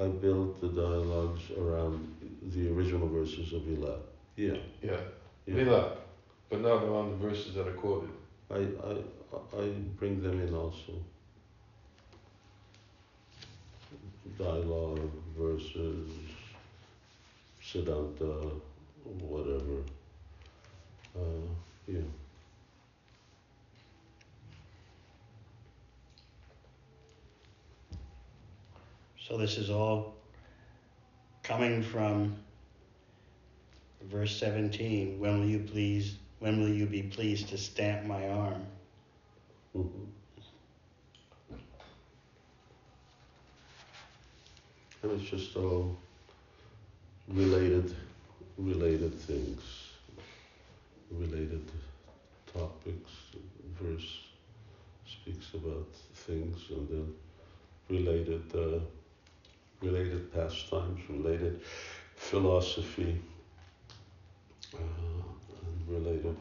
[0.00, 4.00] I built the dialogues around the original verses of Ilat.
[4.36, 4.96] Yeah, Yeah.
[5.46, 5.54] yeah.
[5.54, 5.96] Lila,
[6.50, 8.10] but not around the verses that are quoted.
[8.50, 10.92] I, I, I bring them in also.
[14.36, 16.10] Dialogue verses,
[17.62, 18.50] Siddhanta,
[19.04, 19.82] whatever.
[21.16, 21.46] Uh,
[21.86, 22.00] yeah.
[29.26, 30.16] So this is all
[31.42, 32.36] coming from
[34.02, 35.18] verse 17.
[35.18, 36.16] When will you please?
[36.40, 38.66] When will you be pleased to stamp my arm?
[39.74, 40.08] Mhm.
[45.02, 45.96] And it's just all
[47.28, 47.94] related,
[48.58, 49.62] related things,
[51.10, 51.66] related
[52.52, 53.10] topics.
[53.80, 54.20] Verse
[55.06, 57.14] speaks about things, and then
[57.88, 58.80] related, uh,
[59.84, 61.60] related pastimes, related
[62.16, 63.20] philosophy,
[64.74, 66.36] uh, and related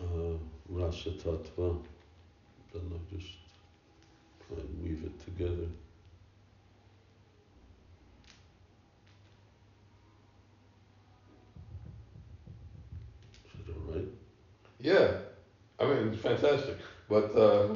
[0.00, 0.36] uh,
[0.68, 1.78] rasa tattva.
[2.72, 3.32] Then I just
[4.46, 5.68] try and weave it together.
[13.44, 14.08] Is it all right?
[14.80, 15.12] Yeah,
[15.80, 16.76] I mean it's fantastic,
[17.08, 17.74] but uh,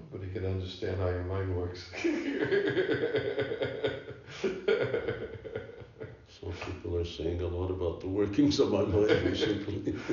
[0.00, 1.90] nobody can understand how your mind works.
[6.40, 9.94] Some people are saying a lot about the workings of my mind recently.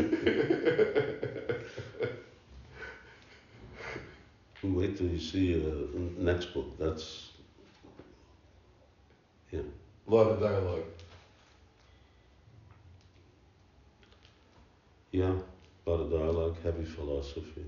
[4.64, 6.78] Wait till you see uh, next book.
[6.78, 7.30] That's
[9.52, 9.62] yeah.
[10.08, 10.84] A lot of dialogue.
[15.18, 15.34] yeah,
[15.86, 17.66] a lot of dialogue, heavy philosophy.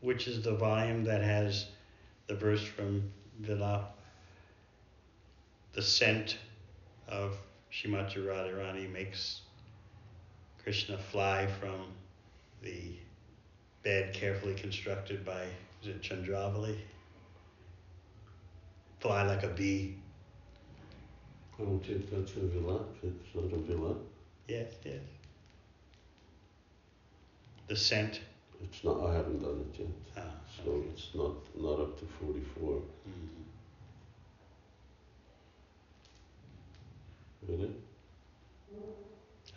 [0.00, 1.66] Which is the volume that has
[2.26, 3.10] the verse from
[3.40, 3.88] Vila,
[5.72, 6.38] the scent
[7.08, 7.36] of
[7.72, 9.42] Shrimati Radharani makes
[10.62, 11.86] Krishna fly from
[12.62, 12.94] the
[13.82, 15.44] bed carefully constructed by,
[15.82, 16.76] is it Chandravali?
[19.00, 19.96] Fly like a bee.
[21.58, 22.84] I don't think that's a villa.
[23.02, 23.94] It's not a villa.
[24.48, 25.00] Yes, yes.
[27.68, 28.20] The scent.
[28.62, 29.00] It's not.
[29.06, 30.86] I haven't done it yet, Ah, so okay.
[30.92, 32.82] it's not not up to forty-four.
[33.08, 33.28] Mhm.
[37.48, 37.70] Really?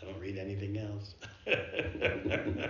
[0.01, 1.15] I don't read anything else.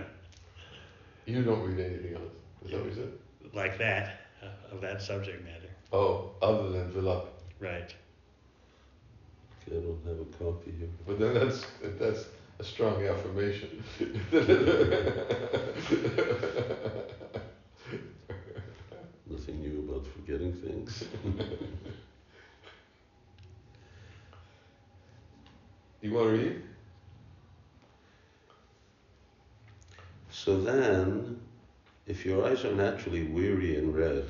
[1.26, 2.34] You don't read anything else.
[2.66, 3.12] Is that what you said?
[3.54, 4.20] like that,
[4.72, 5.70] of that subject matter.
[5.94, 7.28] Oh, other than Vilap.
[7.62, 7.94] Right.
[9.66, 10.90] Okay, I don't have a copy here.
[11.08, 11.66] But then that's
[11.98, 12.26] that's
[12.64, 13.84] a strong affirmation.
[19.28, 21.04] Nothing new about forgetting things.
[26.02, 26.62] you want to read?
[30.32, 31.42] So then,
[32.08, 34.26] if your eyes are naturally weary and red,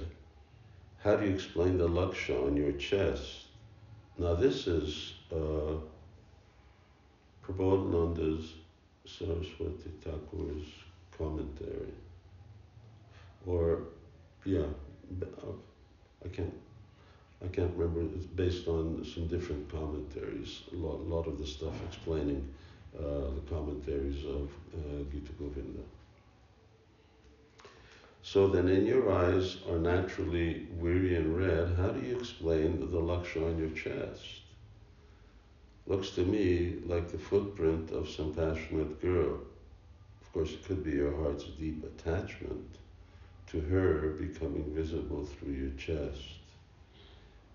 [1.03, 3.45] how do you explain the laksha on your chest?
[4.17, 5.75] Now this is uh,
[7.43, 8.53] Prabodhananda's
[9.05, 10.65] Saraswati Thakur's
[11.17, 11.93] commentary.
[13.45, 13.79] Or,
[14.45, 14.65] yeah,
[15.21, 15.51] uh,
[16.23, 16.53] I can't,
[17.43, 18.15] I can't remember.
[18.15, 20.61] It's based on some different commentaries.
[20.71, 22.47] A lot, lot of the stuff explaining
[22.97, 25.83] uh, the commentaries of uh, Gita Govinda.
[28.21, 31.75] So then, in your eyes are naturally weary and red.
[31.75, 34.42] How do you explain the laksha on your chest?
[35.85, 39.39] Looks to me like the footprint of some passionate girl.
[40.21, 42.77] Of course, it could be your heart's deep attachment
[43.47, 46.39] to her becoming visible through your chest.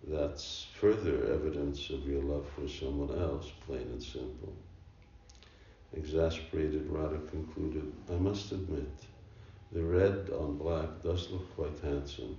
[0.06, 4.52] That's further evidence of your love for someone else, plain and simple.
[5.94, 8.92] Exasperated Radha concluded, I must admit,
[9.72, 12.36] the red on black does look quite handsome.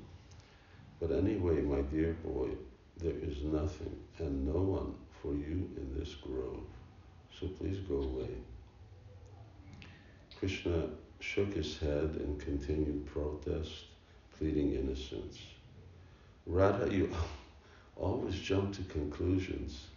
[0.99, 2.49] But anyway, my dear boy,
[2.97, 6.63] there is nothing and no one for you in this grove.
[7.39, 8.29] So please go away.
[10.37, 10.89] Krishna
[11.19, 13.85] shook his head and continued protest,
[14.37, 15.39] pleading innocence.
[16.45, 17.13] Radha, you
[17.95, 19.87] always jump to conclusions.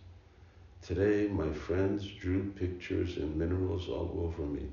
[0.83, 4.69] Today, my friends drew pictures and minerals all over me.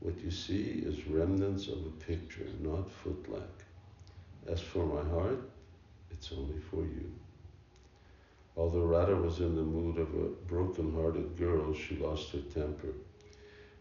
[0.00, 3.48] What you see is remnants of a picture, not footlac.
[4.46, 5.40] As for my heart,
[6.10, 7.10] it's only for you.
[8.54, 12.92] Although Radha was in the mood of a broken-hearted girl, she lost her temper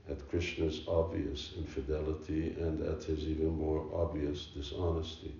[0.09, 5.33] at Krishna's obvious infidelity and at his even more obvious dishonesty.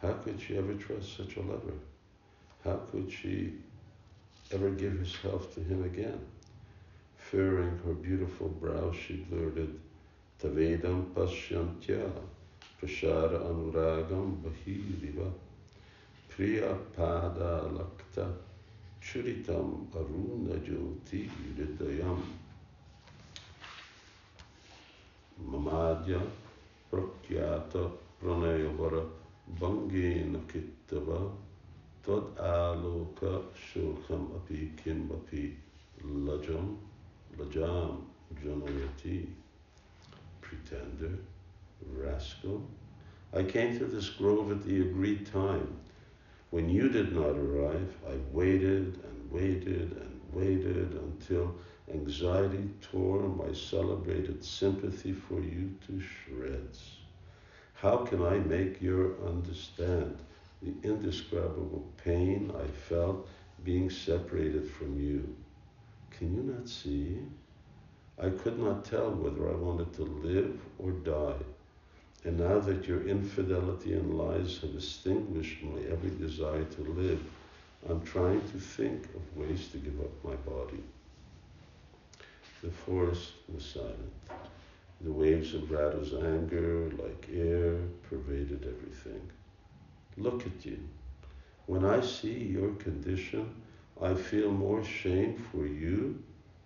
[0.00, 1.74] How could she ever trust such a lover?
[2.64, 3.54] How could she
[4.52, 6.20] ever give herself to him again?
[7.16, 9.78] Furrowing her beautiful brow, she blurted,
[10.42, 12.10] Tavedam pasyantya
[12.80, 15.32] prashara anuragam bahiriva
[16.28, 18.45] priya pada lakta
[19.06, 22.20] churitam aruna jyoti hridayam
[25.50, 26.20] mamadya
[26.90, 27.90] prakyata
[28.20, 29.02] pranayavara
[29.60, 31.30] bangena kittava.
[32.02, 35.56] Tad aloka shokham api kim api
[36.02, 36.76] lajam
[37.38, 38.02] lajam
[38.42, 39.26] janayati.
[40.40, 41.18] Pretender
[41.96, 42.60] rascal.
[43.32, 45.85] I came to this grove at the agreed time.
[46.56, 51.54] When you did not arrive, I waited and waited and waited until
[51.92, 56.96] Anxiety tore my celebrated sympathy for you to shreds.
[57.74, 60.16] How can I make you understand
[60.62, 63.28] the indescribable pain I felt
[63.62, 65.36] being separated from you?
[66.10, 67.18] Can you not see?
[68.18, 71.36] I could not tell whether I wanted to live or die.
[72.26, 77.22] And now that your infidelity and lies have extinguished my every desire to live,
[77.88, 80.82] I'm trying to think of ways to give up my body.
[82.64, 84.12] The forest was silent.
[85.02, 87.76] The waves of Radha's anger, like air,
[88.10, 89.22] pervaded everything.
[90.16, 90.80] Look at you.
[91.66, 93.54] When I see your condition,
[94.02, 96.20] I feel more shame for you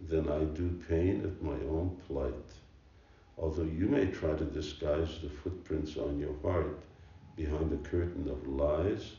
[0.09, 2.60] than I do pain at my own plight.
[3.41, 6.79] Although you may try to disguise the footprints on your heart
[7.37, 9.13] behind a curtain of lies,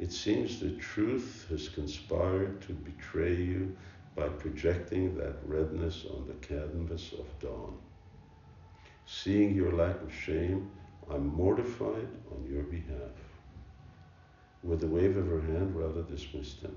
[0.00, 3.76] it seems the truth has conspired to betray you
[4.16, 7.78] by projecting that redness on the canvas of dawn.
[9.06, 10.68] Seeing your lack of shame,
[11.08, 13.14] I'm mortified on your behalf.
[14.64, 16.76] With a wave of her hand, Radha dismissed him.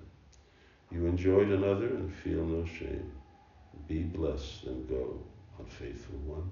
[0.92, 3.12] You enjoyed another and feel no shame.
[3.88, 5.20] Be blessed and go,
[5.60, 6.52] unfaithful one.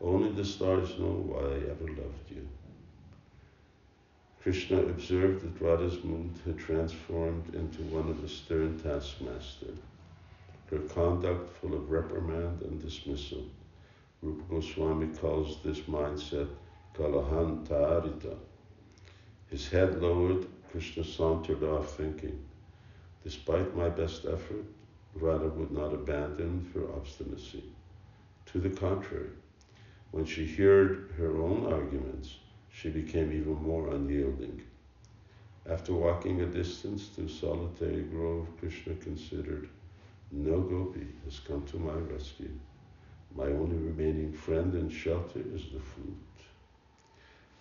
[0.00, 2.48] Only the stars know why I ever loved you.
[4.42, 9.74] Krishna observed that Radha's mood had transformed into one of a stern taskmaster
[10.70, 13.44] her conduct full of reprimand and dismissal.
[14.22, 16.48] Rupa Goswami calls this mindset
[16.94, 18.36] Kalahantarita.
[19.48, 22.38] His head lowered, Krishna sauntered off thinking,
[23.24, 24.64] despite my best effort,
[25.14, 27.64] Radha would not abandon her obstinacy.
[28.46, 29.30] To the contrary,
[30.10, 32.36] when she heard her own arguments,
[32.70, 34.62] she became even more unyielding.
[35.68, 39.68] After walking a distance to a solitary grove, Krishna considered,
[40.30, 42.58] no gopi has come to my rescue.
[43.34, 46.16] My only remaining friend and shelter is the flute.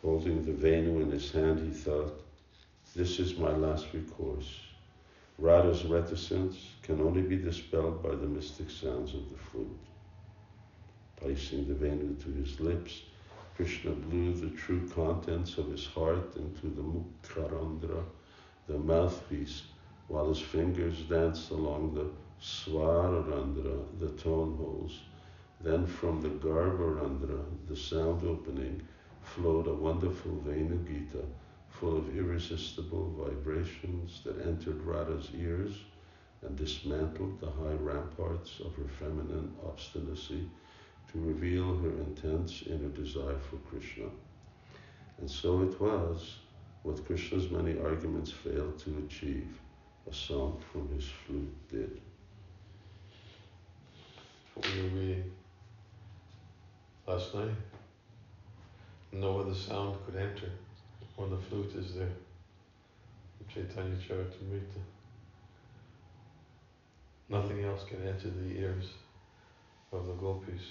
[0.01, 2.21] Holding the Venu in his hand, he thought,
[2.95, 4.61] This is my last recourse.
[5.37, 9.86] Radha's reticence can only be dispelled by the mystic sounds of the flute.
[11.19, 13.01] Placing the Venu to his lips,
[13.55, 18.03] Krishna blew the true contents of his heart into the mukharandhra,
[18.67, 19.63] the mouthpiece,
[20.09, 22.07] while his fingers danced along the
[22.39, 25.01] Svararandhra, the tone holes.
[25.59, 28.83] Then from the Garbharandhra, the sound opening,
[29.23, 31.25] flowed a wonderful Venu Gita
[31.67, 35.79] full of irresistible vibrations that entered Radha's ears
[36.43, 40.45] and dismantled the high ramparts of her feminine obstinacy
[41.11, 44.05] to reveal her intense inner desire for Krishna.
[45.19, 46.37] And so it was
[46.83, 49.59] what Krishna's many arguments failed to achieve,
[50.09, 52.01] a song from his flute did
[54.63, 55.31] we were reading.
[57.07, 57.51] last night.
[59.11, 60.49] No other sound could enter
[61.15, 62.09] when the flute is there.
[63.47, 64.81] Chaitanya Charitamrita.
[67.29, 68.89] Nothing else can enter the ears
[69.93, 70.61] of the gopis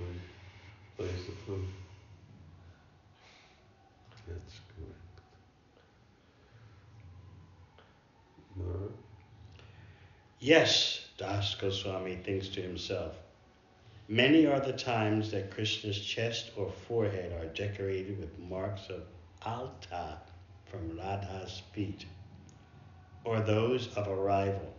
[0.00, 1.60] the.
[4.28, 5.20] That's correct.
[8.56, 8.88] Mara?
[10.38, 13.16] Yes, Das Goswami thinks to himself.
[14.08, 19.02] Many are the times that Krishna's chest or forehead are decorated with marks of
[19.42, 20.18] alta
[20.66, 22.06] from Radha's feet,
[23.24, 24.74] or those of arrival.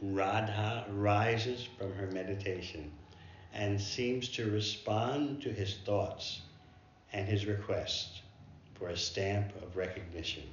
[0.00, 2.92] Radha rises from her meditation
[3.58, 6.42] and seems to respond to his thoughts
[7.12, 8.22] and his request
[8.74, 10.44] for a stamp of recognition.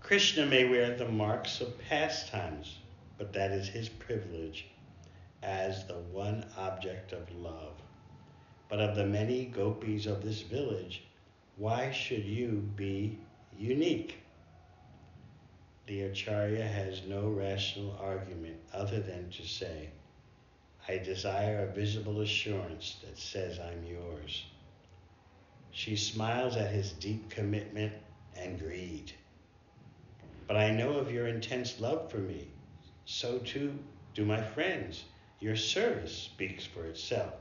[0.00, 2.78] Krishna may wear the marks of pastimes,
[3.16, 4.66] but that is his privilege
[5.40, 7.80] as the one object of love.
[8.68, 11.04] But of the many gopis of this village,
[11.56, 13.20] why should you be
[13.56, 14.16] unique?
[15.86, 19.90] The Acharya has no rational argument other than to say,
[20.86, 24.44] I desire a visible assurance that says I'm yours.
[25.70, 27.92] She smiles at his deep commitment
[28.36, 29.12] and greed.
[30.46, 32.48] But I know of your intense love for me.
[33.06, 33.78] So too
[34.14, 35.04] do my friends.
[35.40, 37.32] Your service speaks for itself.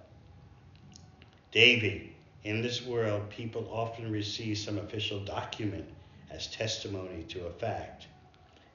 [1.51, 5.85] Devi, in this world, people often receive some official document
[6.31, 8.07] as testimony to a fact.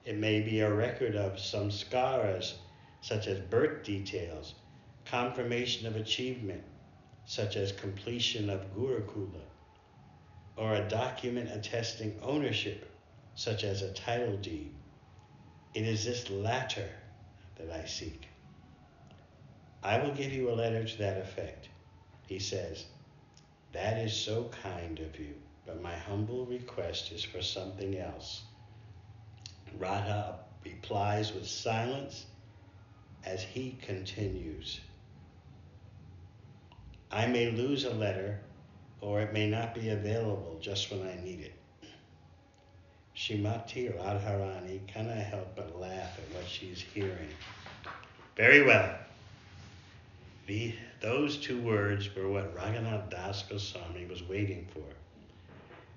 [0.05, 2.55] It may be a record of samskaras,
[3.01, 4.55] such as birth details,
[5.05, 6.63] confirmation of achievement,
[7.25, 9.45] such as completion of Gurukula,
[10.57, 12.91] or a document attesting ownership,
[13.35, 14.73] such as a title deed.
[15.75, 16.91] It is this latter
[17.57, 18.27] that I seek.
[19.83, 21.69] I will give you a letter to that effect.
[22.27, 22.87] He says,
[23.73, 25.35] That is so kind of you,
[25.65, 28.43] but my humble request is for something else.
[29.79, 32.27] Radha replies with silence
[33.25, 34.81] as he continues.
[37.11, 38.41] I may lose a letter,
[39.01, 41.55] or it may not be available just when I need it.
[43.17, 47.29] Shrimati Radharani cannot help but laugh at what she's hearing.
[48.37, 48.97] Very well.
[50.47, 54.85] The, those two words were what Raghunath Das Goswami was waiting for.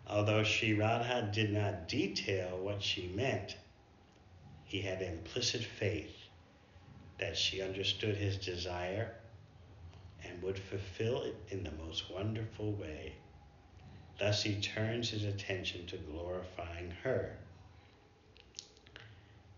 [0.08, 3.56] Although Sri Radha did not detail what she meant,
[4.66, 6.21] he had implicit faith
[7.22, 9.14] that she understood his desire
[10.28, 13.14] and would fulfill it in the most wonderful way.
[14.20, 17.38] Thus he turns his attention to glorifying her.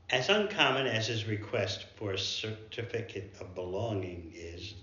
[0.09, 4.76] As uncommon as his request for a certificate of belonging is,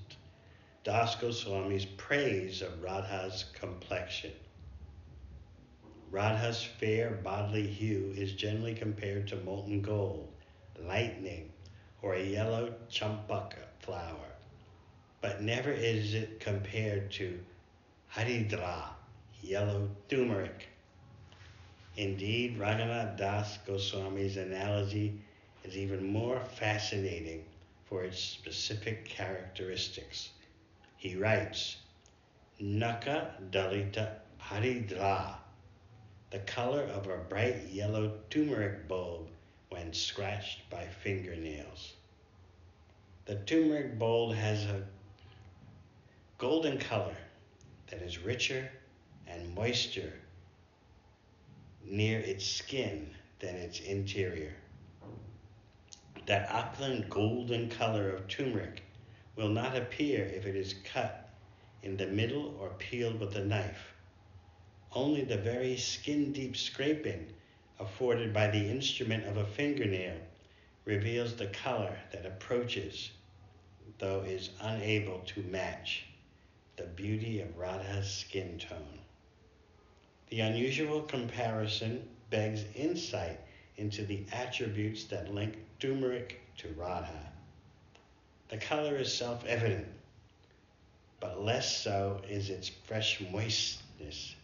[0.82, 4.32] Das Goswami's praise of Radha's complexion.
[6.10, 10.32] Radha's fair bodily hue is generally compared to molten gold,
[10.82, 11.52] lightning,
[12.02, 14.28] or a yellow champaka flower,
[15.20, 17.38] but never is it compared to
[18.14, 18.88] haridra,
[19.42, 20.68] yellow turmeric.
[21.96, 25.20] Indeed, Raghunath Das Goswami's analogy
[25.64, 27.44] is even more fascinating
[27.84, 30.30] for its specific characteristics.
[30.96, 31.76] He writes,
[32.58, 35.34] Naka Dalita Haridra,
[36.30, 39.28] the color of a bright yellow turmeric bulb
[39.70, 41.94] when scratched by fingernails.
[43.24, 44.84] The turmeric bulb has a
[46.38, 47.16] golden color
[47.88, 48.70] that is richer
[49.26, 50.12] and moister
[51.84, 54.54] near its skin than its interior.
[56.26, 58.82] That opulent golden color of turmeric
[59.36, 61.30] will not appear if it is cut
[61.82, 63.94] in the middle or peeled with a knife.
[64.92, 67.32] Only the very skin deep scraping
[67.80, 70.16] afforded by the instrument of a fingernail
[70.84, 73.10] reveals the color that approaches,
[73.98, 76.04] though is unable to match,
[76.76, 78.98] the beauty of Radha's skin tone.
[80.28, 83.40] The unusual comparison begs insight
[83.76, 87.32] into the attributes that link turmeric to Radha.
[88.48, 89.86] The color is self evident,
[91.18, 94.34] but less so is its fresh moistness,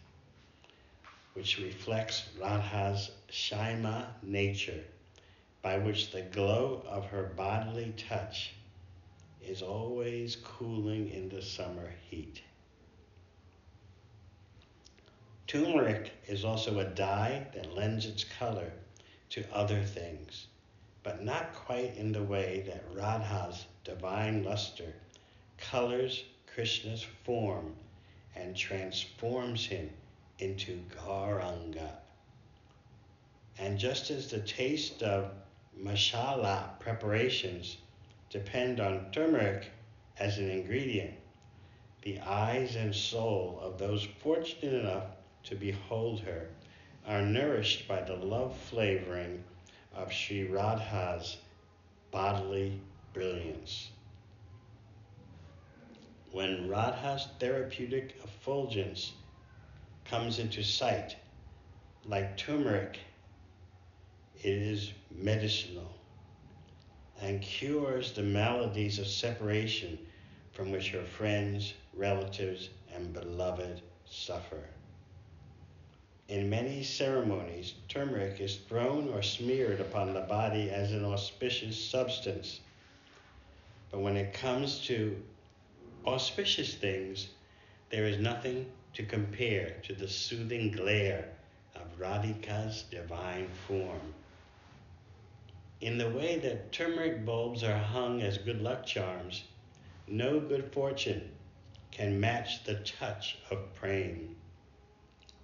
[1.33, 4.83] which reflects Radha's Shaima nature,
[5.61, 8.53] by which the glow of her bodily touch
[9.41, 12.41] is always cooling in the summer heat.
[15.47, 18.71] Turmeric is also a dye that lends its color
[19.29, 20.47] to other things,
[21.03, 24.93] but not quite in the way that Radha's divine luster
[25.57, 26.23] colors
[26.57, 27.75] Krishna's form
[28.35, 29.89] and transforms him
[30.39, 31.91] into Gauranga.
[33.59, 35.31] And just as the taste of
[35.79, 37.77] masala preparations
[38.29, 39.71] depend on turmeric
[40.19, 41.13] as an ingredient,
[42.03, 45.05] the eyes and soul of those fortunate enough
[45.43, 46.49] to behold her
[47.05, 49.43] are nourished by the love flavoring
[49.95, 51.37] of Sri Radha's
[52.11, 52.79] bodily
[53.13, 53.89] brilliance.
[56.31, 59.13] When Radha's therapeutic effulgence
[60.05, 61.15] comes into sight,
[62.05, 62.99] like turmeric,
[64.43, 65.91] it is medicinal
[67.21, 69.97] and cures the maladies of separation
[70.51, 74.63] from which her friends, relatives, and beloved suffer.
[76.29, 82.59] In many ceremonies, turmeric is thrown or smeared upon the body as an auspicious substance.
[83.91, 85.15] But when it comes to
[86.05, 87.29] auspicious things,
[87.89, 91.29] there is nothing to compare to the soothing glare
[91.75, 94.13] of Radhika's divine form.
[95.79, 99.43] In the way that turmeric bulbs are hung as good luck charms,
[100.07, 101.29] no good fortune
[101.91, 104.35] can match the touch of prem,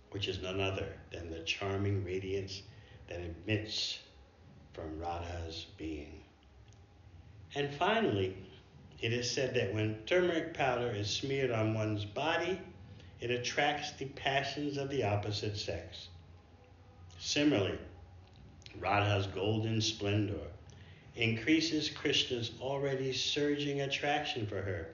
[0.09, 2.63] which is none other than the charming radiance
[3.07, 3.99] that emits
[4.73, 6.21] from Radha's being.
[7.53, 8.35] And finally,
[9.01, 12.59] it is said that when turmeric powder is smeared on one's body,
[13.19, 16.07] it attracts the passions of the opposite sex.
[17.19, 17.77] Similarly,
[18.79, 20.47] Radha's golden splendor
[21.15, 24.87] increases Krishna's already surging attraction for her,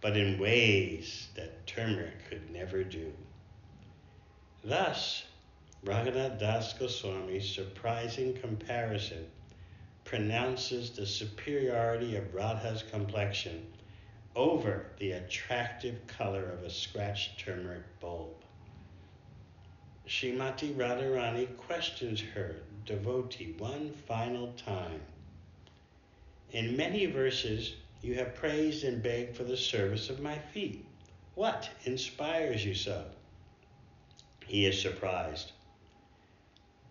[0.00, 3.12] but in ways that turmeric could never do.
[4.64, 5.24] Thus,
[5.84, 9.26] Raghunath Das Goswami's surprising comparison
[10.04, 13.66] pronounces the superiority of Radha's complexion
[14.34, 18.41] over the attractive color of a scratched turmeric bulb.
[20.06, 25.00] Srimati Radharani questions her devotee one final time.
[26.50, 30.84] In many verses, you have praised and begged for the service of my feet.
[31.34, 33.04] What inspires you so?
[34.46, 35.52] He is surprised.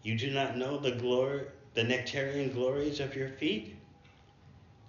[0.04, 1.44] You do not know the glory,
[1.74, 3.76] the nectarian glories of your feet?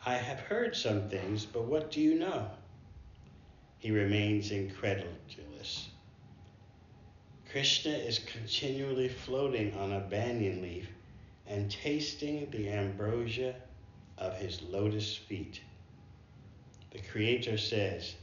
[0.07, 2.51] I have heard some things, but what do you know?
[3.79, 5.89] He remains incredulous.
[7.53, 10.89] Krishna is continually floating on a banyan leaf
[11.47, 13.55] and tasting the ambrosia
[14.17, 15.61] of his lotus feet.
[16.93, 18.15] The Creator says,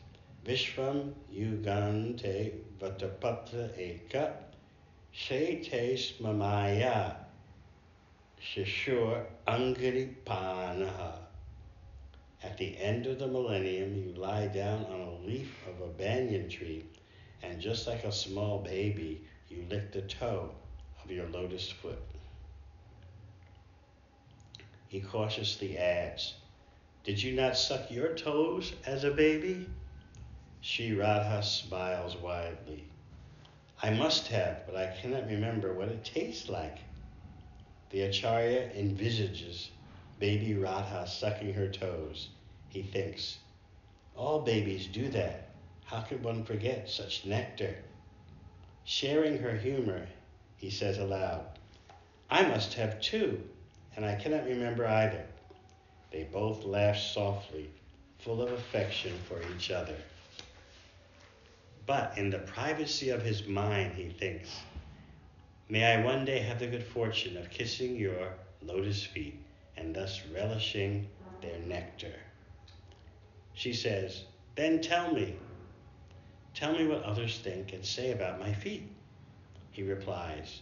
[0.47, 4.33] Vishvam Yugante Vatapatra Eka
[5.15, 7.15] Shete Smamaya
[8.41, 11.19] Shishur Angaripanaha.
[12.41, 16.49] At the end of the millennium, you lie down on a leaf of a banyan
[16.49, 16.83] tree
[17.43, 20.51] and just like a small baby, you lick the toe
[21.03, 22.01] of your lotus foot.
[24.87, 26.35] He cautiously adds,
[27.03, 29.67] Did you not suck your toes as a baby?
[30.61, 32.85] Sri Radha smiles widely.
[33.81, 36.79] I must have, but I cannot remember what it tastes like.
[37.91, 39.71] The Acharya envisages
[40.19, 42.29] baby Radha sucking her toes.
[42.67, 43.37] He thinks,
[44.15, 45.48] All babies do that.
[45.89, 47.75] How could one forget such nectar?
[48.83, 50.05] Sharing her humor,
[50.57, 51.43] he says aloud,
[52.29, 53.41] I must have two,
[53.95, 55.25] and I cannot remember either.
[56.11, 57.71] They both laugh softly,
[58.19, 59.95] full of affection for each other.
[61.87, 64.59] But in the privacy of his mind, he thinks,
[65.69, 69.39] May I one day have the good fortune of kissing your lotus feet
[69.75, 71.07] and thus relishing
[71.41, 72.13] their nectar.
[73.55, 74.25] She says,
[74.55, 75.35] Then tell me,
[76.59, 78.83] Tell me what others think and say about my feet.
[79.71, 80.59] He replies,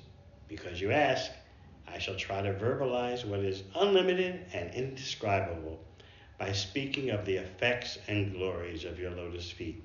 [0.47, 1.31] Because you ask,
[1.87, 5.79] I shall try to verbalize what is unlimited and indescribable
[6.37, 9.83] by speaking of the effects and glories of your lotus feet.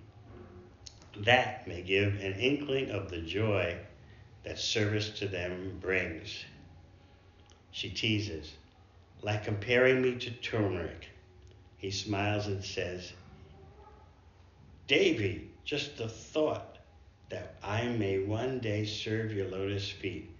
[1.16, 3.78] That may give an inkling of the joy
[4.44, 6.44] that service to them brings.
[7.70, 8.52] She teases,
[9.22, 11.08] like comparing me to turmeric.
[11.78, 13.14] He smiles and says,
[14.88, 16.78] Devi, just the thought
[17.28, 20.30] that I may one day serve your lotus feet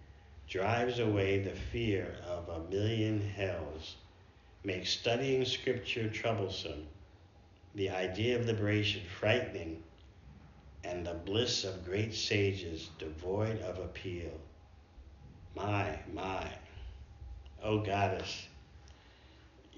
[0.49, 3.97] drives away the fear of a million hells,
[4.65, 6.87] makes studying scripture troublesome,
[7.75, 9.83] the idea of liberation frightening,
[10.85, 14.33] and the bliss of great sages devoid of appeal.
[15.57, 16.47] My, my,
[17.63, 18.49] O goddess,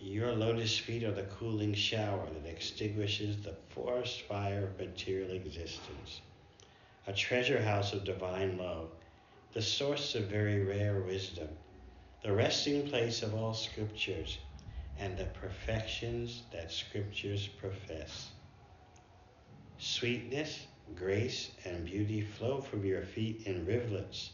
[0.07, 6.21] Your lotus feet are the cooling shower that extinguishes the forest fire of material existence,
[7.07, 8.91] a treasure house of divine love,
[9.55, 11.49] the source of very rare wisdom,
[12.23, 14.37] the resting place of all scriptures,
[14.99, 18.29] and the perfections that scriptures profess.
[19.79, 24.33] Sweetness, grace, and beauty flow from your feet in rivulets,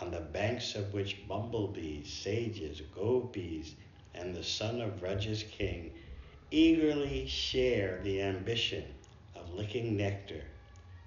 [0.00, 3.74] on the banks of which bumblebees, sages, gopis,
[4.14, 5.92] and the son of Vraja's king
[6.50, 8.84] eagerly share the ambition
[9.36, 10.42] of licking nectar,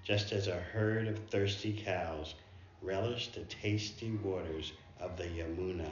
[0.04, 2.34] just as a herd of thirsty cows
[2.80, 5.90] relish the tasty waters of the Yamuna.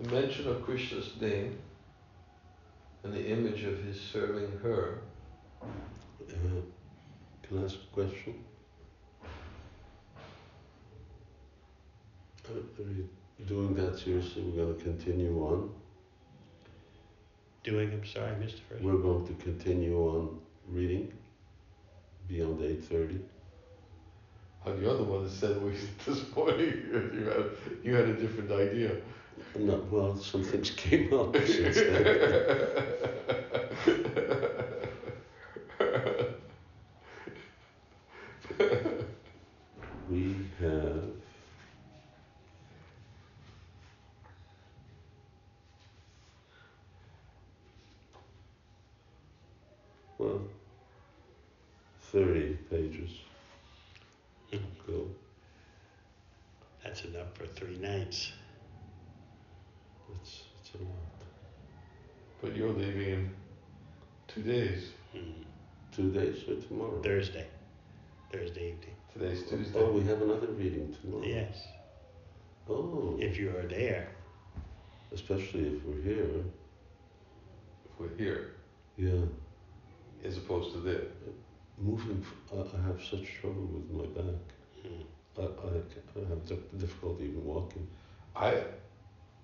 [0.00, 1.58] The mention of Krishna's name
[3.04, 5.00] and the image of his serving her.
[5.62, 6.62] Uh,
[7.42, 8.34] can I ask a question?
[12.56, 13.08] Are you
[13.46, 14.42] doing that seriously?
[14.42, 15.70] We're going to continue on.
[17.62, 18.60] Doing, I'm sorry, Mr.
[18.68, 18.82] First.
[18.82, 21.12] We're going to continue on reading
[22.28, 23.20] beyond 8:30.
[24.66, 25.72] Oh, you're the one that said we
[26.04, 26.82] this morning
[27.14, 27.50] you had
[27.82, 28.92] you had a different idea.
[29.58, 32.34] No, well, some things came up since then.
[40.10, 41.04] we have
[50.18, 50.42] well
[52.12, 53.10] 30 pages
[54.86, 55.06] go
[56.82, 58.32] That's enough for three nights.
[60.14, 60.94] it's, it's a lot
[62.42, 63.30] but you're leaving in
[64.26, 64.88] two days.
[65.12, 65.42] Hmm.
[65.92, 67.46] two days or tomorrow Thursday.
[68.32, 68.94] Thursday evening.
[69.12, 69.78] Today's Tuesday.
[69.78, 71.56] oh we have another reading tomorrow Yes.
[72.68, 74.08] oh If you are there.
[75.12, 76.44] especially if we're here
[77.84, 78.52] If we're here,
[78.96, 79.20] yeah
[80.24, 81.02] as opposed to there.
[81.80, 84.40] Moving I have such trouble with my back
[84.82, 85.02] Hmm.
[85.38, 85.72] I, I,
[86.20, 87.86] I have difficulty even walking
[88.36, 88.62] I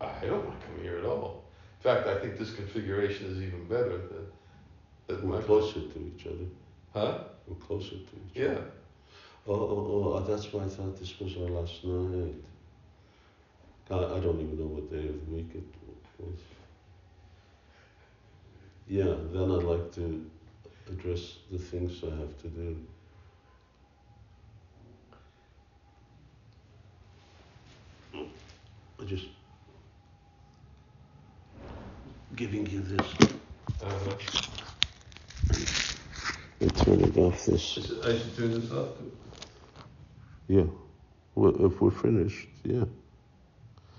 [0.00, 1.44] I don't want to come here at all.
[1.78, 6.26] In fact, I think this configuration is even better than we're my closer to each
[6.26, 6.46] other
[6.92, 7.18] Huh?
[7.46, 8.48] we're closer to each Yeah.
[8.48, 8.70] other
[9.46, 12.44] oh, oh, oh that's why I thought this was our last night
[13.90, 15.64] I, I don't even know what day of the week it
[16.18, 16.38] was
[18.88, 20.30] yeah then I'd like to
[20.88, 22.76] address the things I have to do
[28.98, 29.26] I'm just
[32.34, 33.06] giving you this.
[33.82, 34.16] Uh-huh.
[36.60, 37.76] I'm turning off this.
[37.76, 38.88] Is it- I should turn this off.
[40.48, 40.64] Yeah.
[41.34, 42.84] Well, if we're finished, yeah.